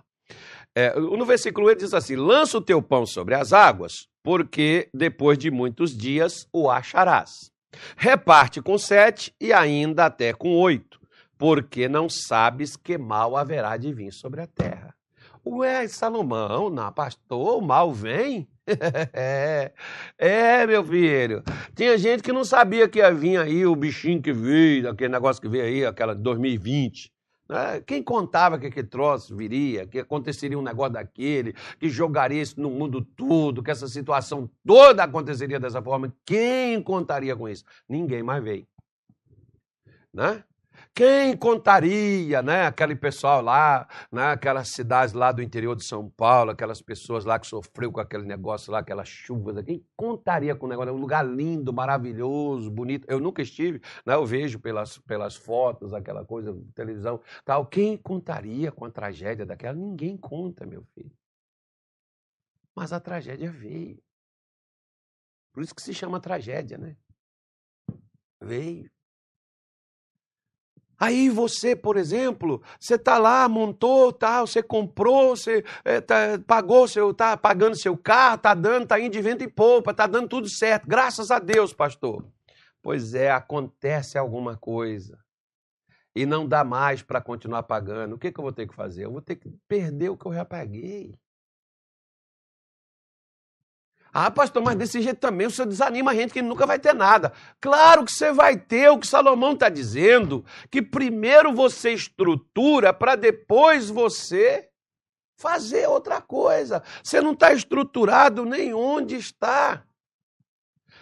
É, 0.76 0.98
no 0.98 1.26
versículo 1.26 1.68
1 1.68 1.70
ele 1.72 1.80
diz 1.80 1.94
assim: 1.94 2.16
lança 2.16 2.58
o 2.58 2.62
teu 2.62 2.82
pão 2.82 3.06
sobre 3.06 3.36
as 3.36 3.52
águas, 3.52 4.08
porque 4.24 4.90
depois 4.94 5.38
de 5.38 5.50
muitos 5.50 5.96
dias 5.96 6.48
o 6.52 6.70
acharás. 6.70 7.52
Reparte 7.96 8.62
com 8.62 8.78
sete 8.78 9.34
e 9.40 9.54
ainda 9.54 10.06
até 10.06 10.34
com 10.34 10.56
oito, 10.58 11.00
porque 11.38 11.88
não 11.88 12.10
sabes 12.10 12.76
que 12.76 12.98
mal 12.98 13.38
haverá 13.38 13.78
de 13.78 13.94
vir 13.94 14.12
sobre 14.12 14.42
a 14.42 14.48
terra. 14.48 14.94
Ué, 15.46 15.88
Salomão, 15.88 16.70
não, 16.70 16.92
pastor, 16.94 17.58
o 17.58 17.62
mal 17.62 17.92
vem? 17.92 18.48
é, 20.18 20.68
meu 20.68 20.86
filho. 20.86 21.44
Tinha 21.76 21.98
gente 21.98 22.22
que 22.22 22.32
não 22.32 22.44
sabia 22.44 22.88
que 22.88 23.00
ia 23.00 23.12
vir 23.12 23.38
aí 23.38 23.66
o 23.66 23.76
bichinho 23.76 24.22
que 24.22 24.32
veio, 24.32 24.90
aquele 24.90 25.12
negócio 25.12 25.42
que 25.42 25.50
veio 25.50 25.64
aí, 25.64 25.86
aquela 25.86 26.14
2020. 26.14 27.12
Né? 27.52 27.82
Quem 27.82 28.02
contava 28.02 28.58
que 28.58 28.68
aquele 28.68 28.88
troço 28.88 29.36
viria, 29.36 29.86
que 29.86 30.00
aconteceria 30.00 30.58
um 30.58 30.62
negócio 30.62 30.94
daquele, 30.94 31.54
que 31.78 31.90
jogaria 31.90 32.42
isso 32.42 32.62
no 32.62 32.70
mundo 32.70 33.02
tudo, 33.02 33.62
que 33.62 33.70
essa 33.70 33.90
situação 33.90 34.50
toda 34.66 35.04
aconteceria 35.04 35.60
dessa 35.60 35.82
forma? 35.82 36.16
Quem 36.26 36.82
contaria 36.82 37.36
com 37.36 37.50
isso? 37.50 37.66
Ninguém 37.90 38.24
mais 38.24 38.42
veio. 38.42 38.66
Né? 40.14 40.42
Quem 40.94 41.38
contaria, 41.38 42.42
né? 42.42 42.66
Aquele 42.66 42.96
pessoal 42.98 43.42
lá, 43.42 43.88
né? 44.12 44.32
aquelas 44.32 44.70
cidades 44.70 45.14
lá 45.14 45.32
do 45.32 45.42
interior 45.42 45.74
de 45.74 45.86
São 45.86 46.10
Paulo, 46.10 46.52
aquelas 46.52 46.82
pessoas 46.82 47.24
lá 47.24 47.40
que 47.40 47.48
sofreu 47.48 47.92
com 47.94 48.02
aquele 48.02 48.26
negócio 48.26 48.72
lá, 48.74 48.80
aquelas 48.80 49.08
chuvas. 49.08 49.64
Quem 49.64 49.86
contaria 49.96 50.54
com 50.54 50.66
o 50.66 50.70
negócio? 50.70 50.94
Um 50.94 50.98
lugar 50.98 51.26
lindo, 51.26 51.72
maravilhoso, 51.72 52.70
bonito. 52.70 53.10
Eu 53.10 53.22
nunca 53.22 53.42
estive, 53.42 53.82
né? 54.06 54.16
Eu 54.16 54.26
vejo 54.26 54.60
pelas, 54.60 54.98
pelas 55.00 55.36
fotos, 55.36 55.94
aquela 55.94 56.26
coisa, 56.26 56.54
televisão, 56.76 57.22
tal. 57.46 57.66
Quem 57.66 57.98
contaria 57.98 58.70
com 58.70 58.84
a 58.84 58.92
tragédia 58.92 59.46
daquela? 59.46 59.74
Ninguém 59.78 60.18
conta, 60.18 60.66
meu 60.66 60.84
filho. 60.94 61.12
Mas 62.76 62.92
a 62.92 63.00
tragédia 63.00 63.50
veio. 63.50 63.98
Por 65.54 65.64
isso 65.64 65.74
que 65.74 65.82
se 65.82 65.94
chama 65.94 66.20
tragédia, 66.20 66.78
né? 66.78 66.98
Veio. 68.42 68.92
Aí 71.02 71.30
você, 71.30 71.76
por 71.76 71.98
exemplo, 71.98 72.62
você 72.80 72.94
está 72.94 73.18
lá, 73.18 73.50
montou, 73.50 74.14
tá, 74.14 74.42
você 74.42 74.62
comprou, 74.62 75.36
você 75.36 75.66
é, 75.84 76.00
tá, 76.00 76.40
pagou, 76.46 76.86
está 76.86 77.36
pagando 77.36 77.76
seu 77.76 77.98
carro, 77.98 78.36
está 78.36 78.54
dando, 78.54 78.84
está 78.84 79.00
indo 79.00 79.12
de 79.12 79.20
vento 79.20 79.44
e 79.44 79.48
poupa, 79.48 79.90
está 79.90 80.06
dando 80.06 80.28
tudo 80.28 80.48
certo. 80.48 80.88
Graças 80.88 81.32
a 81.32 81.40
Deus, 81.40 81.74
pastor. 81.74 82.24
Pois 82.84 83.16
é, 83.16 83.32
acontece 83.32 84.16
alguma 84.16 84.56
coisa 84.56 85.18
e 86.16 86.24
não 86.24 86.48
dá 86.48 86.64
mais 86.64 87.02
para 87.02 87.20
continuar 87.20 87.64
pagando. 87.64 88.14
O 88.14 88.20
que, 88.20 88.32
que 88.32 88.40
eu 88.40 88.44
vou 88.44 88.54
ter 88.54 88.68
que 88.68 88.76
fazer? 88.76 89.06
Eu 89.06 89.12
vou 89.12 89.24
ter 89.24 89.38
que 89.38 89.50
perder 89.68 90.10
o 90.10 90.18
que 90.18 90.28
eu 90.28 90.34
já 90.36 90.46
paguei. 90.46 91.16
Ah, 94.14 94.30
pastor, 94.30 94.62
mas 94.62 94.76
desse 94.76 95.02
jeito 95.02 95.20
também 95.20 95.48
o 95.48 95.52
senhor 95.52 95.68
desanima 95.68 96.12
a 96.12 96.16
gente 96.16 96.34
que 96.34 96.42
nunca 96.42 96.66
vai 96.66 96.78
ter 96.78 96.94
nada. 96.94 97.32
Claro 97.62 98.04
que 98.04 98.12
você 98.12 98.34
vai 98.34 98.58
ter 98.58 98.90
o 98.90 99.00
que 99.00 99.08
Salomão 99.08 99.54
está 99.54 99.70
dizendo, 99.70 100.44
que 100.70 100.82
primeiro 100.82 101.54
você 101.54 101.92
estrutura 101.92 102.94
para 102.94 103.16
depois 103.16 103.90
você 103.90 104.70
fazer 105.38 105.88
outra 105.88 106.22
coisa. 106.22 106.84
Você 107.02 107.22
não 107.22 107.32
está 107.32 107.54
estruturado 107.54 108.44
nem 108.44 108.74
onde 108.74 109.16
está. 109.16 109.84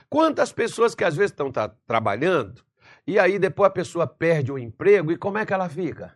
Quantas 0.07 0.51
pessoas 0.51 0.93
que 0.93 1.03
às 1.03 1.15
vezes 1.15 1.31
estão 1.31 1.51
tá 1.51 1.67
trabalhando 1.87 2.63
e 3.07 3.17
aí 3.17 3.39
depois 3.39 3.67
a 3.67 3.73
pessoa 3.73 4.05
perde 4.05 4.51
o 4.51 4.57
emprego 4.57 5.11
e 5.11 5.17
como 5.17 5.39
é 5.39 5.45
que 5.45 5.53
ela 5.53 5.67
fica? 5.67 6.15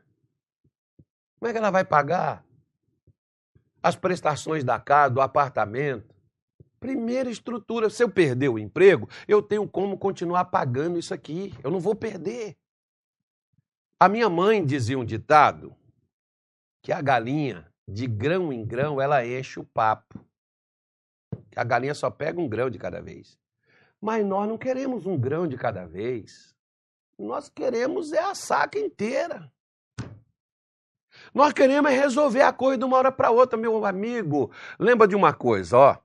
Como 1.40 1.50
é 1.50 1.52
que 1.52 1.58
ela 1.58 1.72
vai 1.72 1.84
pagar 1.84 2.46
as 3.82 3.96
prestações 3.96 4.64
da 4.64 4.80
casa, 4.80 5.16
do 5.16 5.22
apartamento? 5.22 6.13
Primeira 6.84 7.30
estrutura. 7.30 7.90
Se 7.90 8.04
eu 8.04 8.10
perder 8.10 8.50
o 8.50 8.60
emprego, 8.60 9.08
eu 9.26 9.42
tenho 9.42 9.66
como 9.66 9.98
continuar 9.98 10.44
pagando 10.44 11.00
isso 11.00 11.14
aqui. 11.14 11.54
Eu 11.64 11.72
não 11.72 11.80
vou 11.80 11.96
perder. 11.96 12.58
A 13.98 14.10
minha 14.10 14.30
mãe 14.30 14.66
dizia 14.66 15.00
um 15.00 15.06
ditado 15.06 15.74
que 16.82 16.92
a 16.92 17.02
galinha, 17.02 17.72
de 17.88 18.06
grão 18.06 18.52
em 18.52 18.66
grão, 18.66 19.00
ela 19.00 19.26
enche 19.26 19.62
o 19.62 19.64
papo. 19.64 20.20
A 21.56 21.64
galinha 21.64 21.94
só 21.94 22.12
pega 22.12 22.42
um 22.42 22.50
grão 22.50 22.70
de 22.70 22.78
cada 22.78 23.02
vez. 23.02 23.40
Mas 24.02 24.26
nós 24.26 24.46
não 24.46 24.58
queremos 24.58 25.06
um 25.06 25.18
grão 25.18 25.48
de 25.48 25.56
cada 25.56 25.86
vez. 25.86 26.54
Nós 27.18 27.48
queremos 27.48 28.12
é 28.12 28.20
a 28.20 28.36
saca 28.36 28.78
inteira. 28.78 29.50
Nós 31.34 31.54
queremos 31.54 31.90
é 31.90 31.96
resolver 31.96 32.42
a 32.42 32.52
coisa 32.52 32.78
de 32.78 32.84
uma 32.84 32.98
hora 32.98 33.12
para 33.12 33.32
outra, 33.32 33.58
meu 33.58 33.86
amigo. 33.86 34.52
Lembra 34.78 35.08
de 35.08 35.16
uma 35.16 35.32
coisa, 35.32 35.78
ó. 35.78 36.03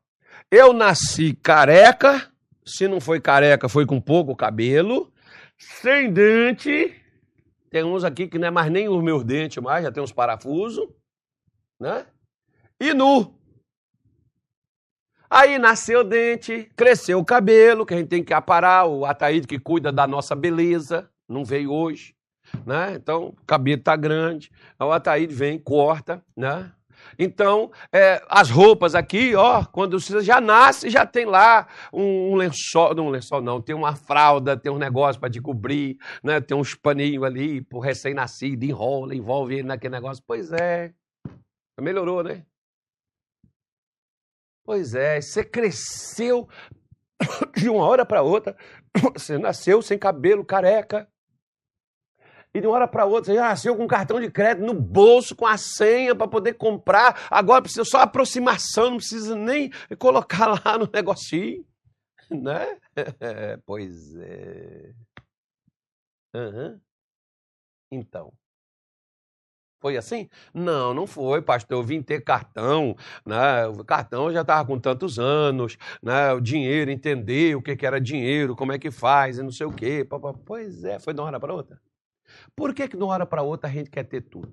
Eu 0.50 0.72
nasci 0.72 1.34
careca, 1.34 2.32
se 2.64 2.88
não 2.88 3.00
foi 3.00 3.20
careca, 3.20 3.68
foi 3.68 3.84
com 3.84 4.00
pouco 4.00 4.34
cabelo, 4.34 5.12
sem 5.58 6.10
dente. 6.10 6.94
Tem 7.70 7.84
uns 7.84 8.02
aqui 8.02 8.26
que 8.26 8.38
não 8.38 8.48
é 8.48 8.50
mais 8.50 8.70
nem 8.70 8.88
os 8.88 9.02
meus 9.02 9.22
dentes 9.22 9.62
mais, 9.62 9.84
já 9.84 9.92
tem 9.92 10.02
uns 10.02 10.12
parafusos, 10.12 10.88
né? 11.78 12.06
E 12.80 12.94
nu. 12.94 13.38
Aí 15.28 15.58
nasceu 15.58 16.00
o 16.00 16.04
dente, 16.04 16.70
cresceu 16.74 17.18
o 17.18 17.24
cabelo, 17.24 17.84
que 17.84 17.92
a 17.92 17.98
gente 17.98 18.08
tem 18.08 18.24
que 18.24 18.32
aparar, 18.32 18.86
o 18.86 19.04
Ataíde 19.04 19.46
que 19.46 19.58
cuida 19.58 19.92
da 19.92 20.06
nossa 20.06 20.34
beleza, 20.34 21.10
não 21.28 21.44
veio 21.44 21.70
hoje, 21.70 22.14
né? 22.64 22.94
Então, 22.94 23.34
o 23.38 23.44
cabelo 23.46 23.82
tá 23.82 23.94
grande. 23.94 24.50
O 24.80 24.90
Ataíde 24.90 25.34
vem, 25.34 25.58
corta, 25.58 26.24
né? 26.34 26.72
Então, 27.18 27.70
é, 27.92 28.22
as 28.28 28.50
roupas 28.50 28.94
aqui, 28.94 29.34
ó, 29.34 29.64
quando 29.64 29.98
você 29.98 30.20
já 30.20 30.40
nasce, 30.40 30.90
já 30.90 31.04
tem 31.04 31.24
lá 31.24 31.66
um, 31.92 32.32
um 32.32 32.34
lençol, 32.36 32.94
não 32.94 33.06
um 33.06 33.10
lençol 33.10 33.40
não, 33.40 33.60
tem 33.60 33.74
uma 33.74 33.94
fralda, 33.96 34.56
tem 34.56 34.70
um 34.70 34.78
negócio 34.78 35.20
para 35.20 35.30
te 35.30 35.40
cobrir, 35.40 35.96
né? 36.22 36.40
tem 36.40 36.56
uns 36.56 36.74
paninhos 36.74 37.24
ali 37.24 37.60
pro 37.62 37.78
recém-nascido, 37.78 38.64
enrola, 38.64 39.14
envolve 39.14 39.54
ele 39.54 39.68
naquele 39.68 39.94
negócio. 39.94 40.22
Pois 40.26 40.52
é, 40.52 40.92
melhorou, 41.80 42.22
né? 42.22 42.44
Pois 44.64 44.94
é, 44.94 45.20
você 45.20 45.42
cresceu 45.42 46.46
de 47.56 47.68
uma 47.68 47.84
hora 47.84 48.04
para 48.04 48.22
outra, 48.22 48.56
você 49.14 49.38
nasceu 49.38 49.80
sem 49.80 49.98
cabelo, 49.98 50.44
careca, 50.44 51.08
e 52.54 52.60
de 52.60 52.66
uma 52.66 52.76
hora 52.76 52.88
para 52.88 53.04
outra, 53.04 53.32
você 53.32 53.34
já 53.34 53.48
nasceu 53.48 53.76
com 53.76 53.84
um 53.84 53.88
cartão 53.88 54.20
de 54.20 54.30
crédito 54.30 54.64
no 54.64 54.74
bolso, 54.74 55.36
com 55.36 55.46
a 55.46 55.56
senha 55.56 56.14
para 56.14 56.26
poder 56.26 56.54
comprar. 56.54 57.26
Agora 57.30 57.62
precisa 57.62 57.84
só 57.84 57.98
aproximação, 57.98 58.90
não 58.90 58.96
precisa 58.96 59.36
nem 59.36 59.70
colocar 59.98 60.46
lá 60.64 60.78
no 60.78 60.88
negocinho. 60.92 61.64
Né? 62.30 62.78
pois 63.66 64.16
é. 64.16 64.92
Uhum. 66.34 66.80
Então. 67.90 68.32
Foi 69.80 69.96
assim? 69.96 70.28
Não, 70.52 70.92
não 70.92 71.06
foi, 71.06 71.40
pastor. 71.40 71.78
Eu 71.78 71.84
vim 71.84 72.02
ter 72.02 72.20
cartão, 72.22 72.96
né? 73.24 73.66
O 73.68 73.84
cartão 73.84 74.32
já 74.32 74.40
estava 74.40 74.66
com 74.66 74.78
tantos 74.78 75.18
anos, 75.20 75.76
né? 76.02 76.32
O 76.32 76.40
dinheiro, 76.40 76.90
entender 76.90 77.54
o 77.54 77.62
que, 77.62 77.76
que 77.76 77.86
era 77.86 78.00
dinheiro, 78.00 78.56
como 78.56 78.72
é 78.72 78.78
que 78.78 78.90
faz, 78.90 79.38
e 79.38 79.42
não 79.42 79.52
sei 79.52 79.66
o 79.66 79.72
quê. 79.72 80.06
Pois 80.44 80.82
é, 80.82 80.98
foi 80.98 81.14
de 81.14 81.20
uma 81.20 81.28
hora 81.28 81.38
para 81.38 81.54
outra. 81.54 81.80
Por 82.54 82.74
que, 82.74 82.88
que 82.88 82.96
de 82.96 83.02
uma 83.02 83.12
hora 83.12 83.26
para 83.26 83.42
outra 83.42 83.68
a 83.68 83.72
gente 83.72 83.90
quer 83.90 84.04
ter 84.04 84.22
tudo? 84.22 84.52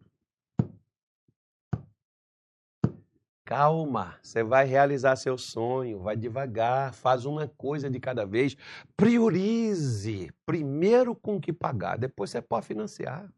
Calma, 3.45 4.17
você 4.23 4.43
vai 4.43 4.65
realizar 4.65 5.15
seu 5.15 5.38
sonho, 5.38 5.99
vai 5.99 6.15
devagar, 6.15 6.95
faz 6.95 7.25
uma 7.25 7.47
coisa 7.47 7.88
de 7.91 7.99
cada 7.99 8.25
vez. 8.25 8.57
Priorize 8.97 10.33
primeiro 10.47 11.15
com 11.15 11.35
o 11.35 11.41
que 11.41 11.53
pagar, 11.53 11.95
depois 11.95 12.31
você 12.31 12.41
pode 12.41 12.65
financiar. 12.65 13.31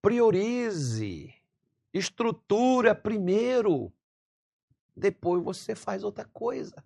Priorize, 0.00 1.34
estrutura 1.92 2.94
primeiro, 2.94 3.92
depois 4.96 5.44
você 5.44 5.74
faz 5.74 6.02
outra 6.02 6.24
coisa. 6.24 6.82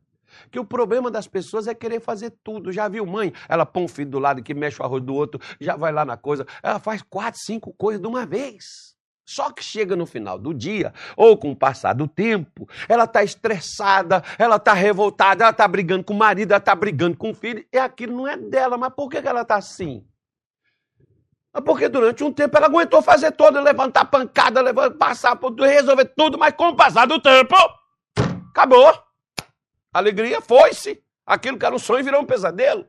Que 0.51 0.59
o 0.59 0.64
problema 0.64 1.11
das 1.11 1.27
pessoas 1.27 1.66
é 1.66 1.75
querer 1.75 2.01
fazer 2.01 2.31
tudo. 2.42 2.73
Já 2.73 2.88
viu 2.88 3.07
mãe? 3.07 3.33
Ela 3.49 3.64
põe 3.66 3.85
um 3.85 3.88
filho 3.88 4.11
do 4.11 4.18
lado 4.18 4.42
que 4.42 4.55
mexe 4.55 4.81
o 4.81 4.85
arroz 4.85 5.03
do 5.03 5.14
outro, 5.14 5.40
já 5.61 5.77
vai 5.77 5.92
lá 5.92 6.05
na 6.05 6.16
coisa. 6.16 6.47
Ela 6.62 6.79
faz 6.79 7.03
quatro, 7.03 7.40
cinco 7.40 7.73
coisas 7.73 8.01
de 8.01 8.07
uma 8.07 8.27
vez. 8.27 8.94
Só 9.27 9.51
que 9.51 9.64
chega 9.64 9.97
no 9.97 10.05
final 10.05 10.38
do 10.38 10.53
dia, 10.53 10.92
ou 11.16 11.37
com 11.37 11.51
o 11.51 11.57
passar 11.57 11.94
do 11.94 12.07
tempo, 12.07 12.68
ela 12.87 13.05
está 13.05 13.25
estressada, 13.25 14.23
ela 14.38 14.57
está 14.57 14.75
revoltada, 14.75 15.44
ela 15.44 15.51
está 15.51 15.66
brigando 15.66 16.05
com 16.05 16.12
o 16.12 16.18
marido, 16.18 16.53
ela 16.53 16.59
está 16.59 16.75
brigando 16.75 17.16
com 17.16 17.31
o 17.31 17.35
filho, 17.35 17.64
e 17.73 17.79
aquilo 17.79 18.14
não 18.14 18.29
é 18.29 18.37
dela. 18.37 18.77
Mas 18.77 18.92
por 18.92 19.09
que 19.09 19.16
ela 19.16 19.40
está 19.40 19.57
assim? 19.57 20.07
Porque 21.64 21.88
durante 21.88 22.25
um 22.25 22.33
tempo 22.33 22.57
ela 22.57 22.66
aguentou 22.66 23.01
fazer 23.01 23.31
todo, 23.33 23.61
levantar 23.61 24.05
pancada, 24.07 24.61
levantar, 24.61 24.99
passar, 24.99 25.38
resolver 25.61 26.12
tudo, 26.16 26.37
mas 26.37 26.53
com 26.55 26.68
o 26.68 26.77
passar 26.77 27.07
do 27.07 27.20
tempo, 27.20 27.55
acabou. 28.51 28.92
Alegria 29.95 30.41
foi-se. 30.41 31.01
Aquilo 31.25 31.57
que 31.57 31.65
era 31.65 31.75
um 31.75 31.79
sonho 31.79 32.05
virou 32.05 32.21
um 32.21 32.27
pesadelo. 32.27 32.87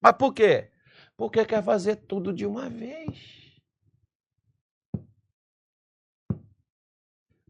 Mas 0.00 0.12
por 0.16 0.32
quê? 0.32 0.70
Porque 1.16 1.44
quer 1.44 1.62
fazer 1.62 1.96
tudo 1.96 2.32
de 2.32 2.46
uma 2.46 2.70
vez. 2.70 3.60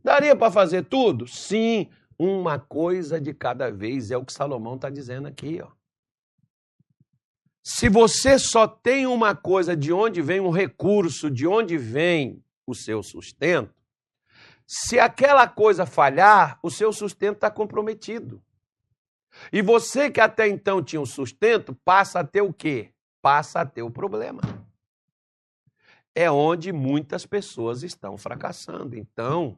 Daria 0.03 0.35
para 0.35 0.51
fazer 0.51 0.87
tudo? 0.87 1.29
Sim, 1.29 1.89
uma 2.19 2.59
coisa 2.59 3.21
de 3.21 3.33
cada 3.33 3.71
vez 3.71 4.11
é 4.11 4.17
o 4.17 4.25
que 4.25 4.33
Salomão 4.33 4.75
está 4.75 4.91
dizendo 4.91 5.29
aqui. 5.29 5.61
Ó. 5.63 5.71
Se 7.63 7.89
você 7.89 8.39
só 8.39 8.67
tem 8.67 9.07
uma 9.07 9.37
coisa 9.37 9.77
de 9.77 9.93
onde 9.93 10.21
vem 10.21 10.41
um 10.41 10.51
recurso, 10.51 11.31
de 11.31 11.47
onde 11.47 11.79
vem 11.79 12.43
o 12.67 12.75
seu 12.75 13.03
sustento, 13.03 13.73
se 14.67 14.99
aquela 14.99 15.47
coisa 15.47 15.87
falhar, 15.87 16.59
o 16.63 16.71
seu 16.71 16.93
sustento 16.93 17.37
está 17.37 17.51
comprometido. 17.51 18.43
E 19.53 19.62
você 19.62 20.11
que 20.11 20.21
até 20.21 20.49
então 20.49 20.83
tinha 20.83 21.01
o 21.01 21.07
sustento, 21.07 21.75
passa 21.85 22.21
a 22.21 22.25
ter 22.25 22.42
o 22.42 22.53
quê? 22.53 22.90
Passa 23.21 23.61
a 23.61 23.66
ter 23.66 23.83
o 23.83 23.90
problema. 23.90 24.42
É 26.14 26.31
onde 26.31 26.73
muitas 26.73 27.25
pessoas 27.25 27.83
estão 27.83 28.18
fracassando. 28.18 28.97
Então, 28.97 29.57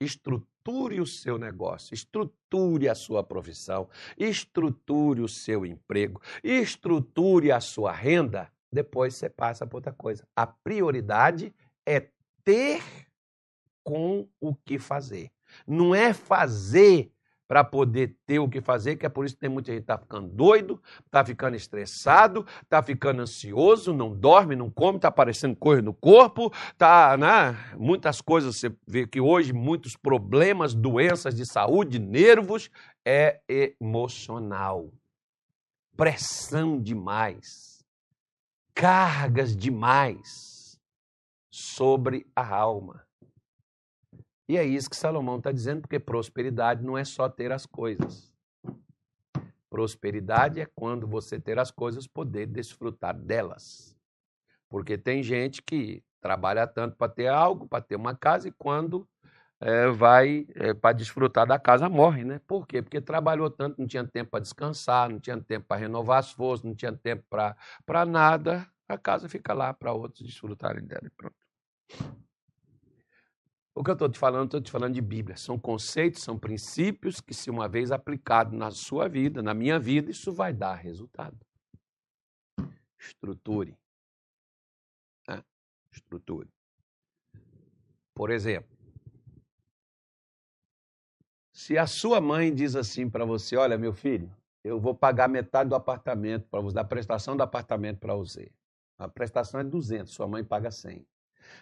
estruture 0.00 1.00
o 1.00 1.06
seu 1.06 1.38
negócio, 1.38 1.94
estruture 1.94 2.88
a 2.88 2.94
sua 2.94 3.22
profissão, 3.22 3.88
estruture 4.18 5.22
o 5.22 5.28
seu 5.28 5.64
emprego, 5.64 6.20
estruture 6.42 7.50
a 7.50 7.60
sua 7.60 7.92
renda. 7.92 8.52
Depois 8.70 9.14
você 9.14 9.30
passa 9.30 9.66
para 9.66 9.76
outra 9.76 9.92
coisa. 9.92 10.26
A 10.34 10.46
prioridade 10.46 11.54
é 11.86 12.08
ter 12.44 12.82
com 13.82 14.28
o 14.40 14.54
que 14.54 14.78
fazer. 14.78 15.30
Não 15.66 15.94
é 15.94 16.12
fazer 16.12 17.12
para 17.48 17.62
poder 17.62 18.16
ter 18.26 18.38
o 18.38 18.48
que 18.48 18.60
fazer, 18.60 18.96
que 18.96 19.06
é 19.06 19.08
por 19.08 19.24
isso 19.24 19.34
que 19.34 19.40
tem 19.40 19.50
muita 19.50 19.70
gente 19.70 19.80
que 19.80 19.84
está 19.84 19.98
ficando 19.98 20.28
doido, 20.28 20.82
está 21.04 21.24
ficando 21.24 21.56
estressado, 21.56 22.44
está 22.62 22.82
ficando 22.82 23.22
ansioso, 23.22 23.94
não 23.94 24.14
dorme, 24.14 24.56
não 24.56 24.70
come, 24.70 24.96
está 24.96 25.08
aparecendo 25.08 25.54
coisa 25.54 25.80
no 25.80 25.94
corpo, 25.94 26.52
tá, 26.76 27.16
né? 27.16 27.56
muitas 27.76 28.20
coisas, 28.20 28.56
você 28.56 28.74
vê 28.86 29.06
que 29.06 29.20
hoje 29.20 29.52
muitos 29.52 29.96
problemas, 29.96 30.74
doenças 30.74 31.34
de 31.34 31.46
saúde, 31.46 31.98
nervos, 31.98 32.70
é 33.04 33.40
emocional. 33.48 34.92
Pressão 35.96 36.80
demais, 36.80 37.84
cargas 38.74 39.56
demais 39.56 40.78
sobre 41.50 42.26
a 42.34 42.46
alma. 42.54 43.05
E 44.48 44.56
é 44.56 44.64
isso 44.64 44.88
que 44.88 44.96
Salomão 44.96 45.38
está 45.38 45.50
dizendo, 45.50 45.80
porque 45.82 45.98
prosperidade 45.98 46.84
não 46.84 46.96
é 46.96 47.04
só 47.04 47.28
ter 47.28 47.50
as 47.50 47.66
coisas. 47.66 48.32
Prosperidade 49.68 50.60
é 50.60 50.66
quando 50.66 51.06
você 51.06 51.40
ter 51.40 51.58
as 51.58 51.70
coisas, 51.70 52.06
poder 52.06 52.46
desfrutar 52.46 53.14
delas. 53.14 53.96
Porque 54.68 54.96
tem 54.96 55.22
gente 55.22 55.60
que 55.62 56.02
trabalha 56.20 56.66
tanto 56.66 56.96
para 56.96 57.12
ter 57.12 57.28
algo, 57.28 57.68
para 57.68 57.82
ter 57.82 57.96
uma 57.96 58.14
casa, 58.14 58.48
e 58.48 58.52
quando 58.52 59.08
é, 59.60 59.88
vai 59.88 60.46
é, 60.54 60.74
para 60.74 60.92
desfrutar 60.92 61.46
da 61.46 61.58
casa, 61.58 61.88
morre, 61.88 62.24
né? 62.24 62.40
Por 62.46 62.66
quê? 62.66 62.82
Porque 62.82 63.00
trabalhou 63.00 63.50
tanto, 63.50 63.80
não 63.80 63.86
tinha 63.86 64.06
tempo 64.06 64.30
para 64.30 64.40
descansar, 64.40 65.10
não 65.10 65.18
tinha 65.18 65.40
tempo 65.40 65.66
para 65.66 65.80
renovar 65.80 66.18
as 66.18 66.30
forças, 66.30 66.64
não 66.64 66.74
tinha 66.74 66.92
tempo 66.92 67.24
para 67.28 68.04
nada. 68.04 68.66
A 68.88 68.96
casa 68.96 69.28
fica 69.28 69.52
lá 69.52 69.74
para 69.74 69.92
outros 69.92 70.24
desfrutarem 70.24 70.84
dela 70.84 71.06
e 71.06 71.10
pronto. 71.10 71.34
O 73.78 73.84
que 73.84 73.90
eu 73.90 73.92
estou 73.92 74.08
te 74.08 74.18
falando, 74.18 74.46
estou 74.46 74.60
te 74.62 74.70
falando 74.70 74.94
de 74.94 75.02
Bíblia. 75.02 75.36
São 75.36 75.58
conceitos, 75.58 76.22
são 76.22 76.38
princípios 76.38 77.20
que, 77.20 77.34
se 77.34 77.50
uma 77.50 77.68
vez 77.68 77.92
aplicado 77.92 78.56
na 78.56 78.70
sua 78.70 79.06
vida, 79.06 79.42
na 79.42 79.52
minha 79.52 79.78
vida, 79.78 80.10
isso 80.10 80.32
vai 80.32 80.54
dar 80.54 80.76
resultado. 80.76 81.36
Estruture. 82.98 83.76
Né? 85.28 85.44
Estruture. 85.92 86.48
Por 88.14 88.30
exemplo, 88.30 88.74
se 91.52 91.76
a 91.76 91.86
sua 91.86 92.18
mãe 92.18 92.54
diz 92.54 92.74
assim 92.74 93.10
para 93.10 93.26
você: 93.26 93.58
Olha, 93.58 93.76
meu 93.76 93.92
filho, 93.92 94.34
eu 94.64 94.80
vou 94.80 94.94
pagar 94.94 95.28
metade 95.28 95.68
do 95.68 95.74
apartamento 95.74 96.48
para 96.48 96.62
da 96.72 96.82
prestação 96.82 97.36
do 97.36 97.42
apartamento 97.42 97.98
para 97.98 98.14
você. 98.14 98.50
A 98.98 99.06
prestação 99.06 99.60
é 99.60 99.64
200, 99.64 100.14
sua 100.14 100.26
mãe 100.26 100.42
paga 100.42 100.70
100. 100.70 101.06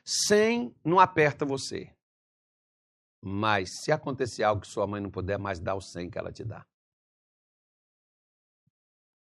100 0.05 0.73
não 0.85 1.01
aperta 1.01 1.45
você. 1.45 1.93
Mas 3.27 3.71
se 3.71 3.91
acontecer 3.91 4.43
algo 4.43 4.61
que 4.61 4.69
sua 4.69 4.87
mãe 4.87 5.01
não 5.01 5.11
puder 5.11 5.39
mais 5.39 5.59
dar 5.59 5.75
o 5.75 5.81
100 5.81 6.11
que 6.11 6.19
ela 6.19 6.31
te 6.31 6.45
dá, 6.45 6.67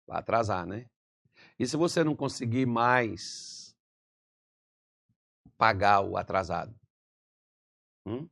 vai 0.06 0.18
atrasar, 0.18 0.66
né? 0.66 0.84
E 1.58 1.66
se 1.66 1.78
você 1.78 2.04
não 2.04 2.14
conseguir 2.14 2.66
mais 2.66 3.74
pagar 5.56 6.02
o 6.02 6.18
atrasado? 6.18 6.78
Hum? 8.04 8.28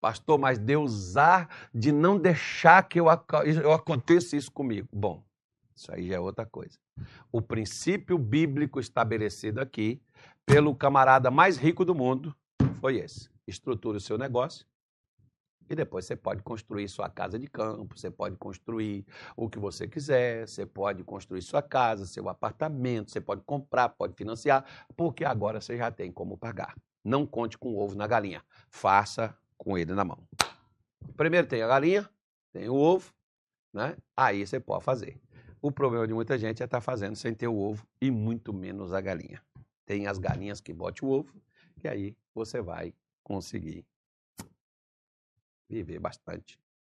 Pastor, 0.00 0.38
mas 0.38 0.58
Deus 0.58 1.18
há 1.18 1.46
de 1.74 1.92
não 1.92 2.18
deixar 2.18 2.88
que 2.88 2.98
eu, 2.98 3.04
eu 3.62 3.72
aconteça 3.72 4.34
isso 4.34 4.50
comigo. 4.50 4.88
Bom, 4.90 5.22
isso 5.76 5.92
aí 5.92 6.08
já 6.08 6.14
é 6.14 6.20
outra 6.20 6.46
coisa. 6.46 6.78
O 7.30 7.42
princípio 7.42 8.16
bíblico 8.16 8.80
estabelecido 8.80 9.60
aqui 9.60 10.02
pelo 10.50 10.74
camarada 10.74 11.30
mais 11.30 11.56
rico 11.56 11.84
do 11.84 11.94
mundo 11.94 12.34
foi 12.80 12.96
esse. 12.96 13.30
Estruture 13.46 13.96
o 13.96 14.00
seu 14.00 14.18
negócio, 14.18 14.66
E 15.70 15.76
depois 15.76 16.04
você 16.04 16.16
pode 16.16 16.42
construir 16.42 16.88
sua 16.88 17.08
casa 17.08 17.38
de 17.38 17.46
campo, 17.46 17.96
você 17.96 18.10
pode 18.10 18.34
construir 18.34 19.06
o 19.36 19.48
que 19.48 19.60
você 19.60 19.86
quiser, 19.86 20.48
você 20.48 20.66
pode 20.66 21.04
construir 21.04 21.40
sua 21.42 21.62
casa, 21.62 22.04
seu 22.04 22.28
apartamento, 22.28 23.12
você 23.12 23.20
pode 23.20 23.42
comprar, 23.42 23.90
pode 23.90 24.14
financiar, 24.14 24.64
porque 24.96 25.24
agora 25.24 25.60
você 25.60 25.76
já 25.76 25.92
tem 25.92 26.10
como 26.10 26.36
pagar. 26.36 26.74
Não 27.04 27.24
conte 27.24 27.56
com 27.56 27.68
o 27.68 27.78
ovo 27.78 27.94
na 27.94 28.08
galinha, 28.08 28.42
faça 28.68 29.32
com 29.56 29.78
ele 29.78 29.94
na 29.94 30.04
mão. 30.04 30.26
Primeiro 31.16 31.46
tem 31.46 31.62
a 31.62 31.68
galinha, 31.68 32.10
tem 32.52 32.68
o 32.68 32.74
ovo, 32.74 33.12
né? 33.72 33.96
Aí 34.16 34.44
você 34.44 34.58
pode 34.58 34.82
fazer. 34.82 35.20
O 35.62 35.70
problema 35.70 36.08
de 36.08 36.12
muita 36.12 36.36
gente 36.36 36.60
é 36.60 36.64
estar 36.64 36.78
tá 36.78 36.80
fazendo 36.80 37.14
sem 37.14 37.32
ter 37.32 37.46
o 37.46 37.56
ovo 37.56 37.86
e 38.02 38.10
muito 38.10 38.52
menos 38.52 38.92
a 38.92 39.00
galinha. 39.00 39.40
Tem 39.90 40.06
as 40.06 40.18
galinhas 40.18 40.60
que 40.60 40.72
bote 40.72 41.04
o 41.04 41.08
ovo, 41.08 41.42
e 41.82 41.88
aí 41.88 42.16
você 42.32 42.62
vai 42.62 42.94
conseguir 43.24 43.84
viver 45.68 45.98
bastante 45.98 46.59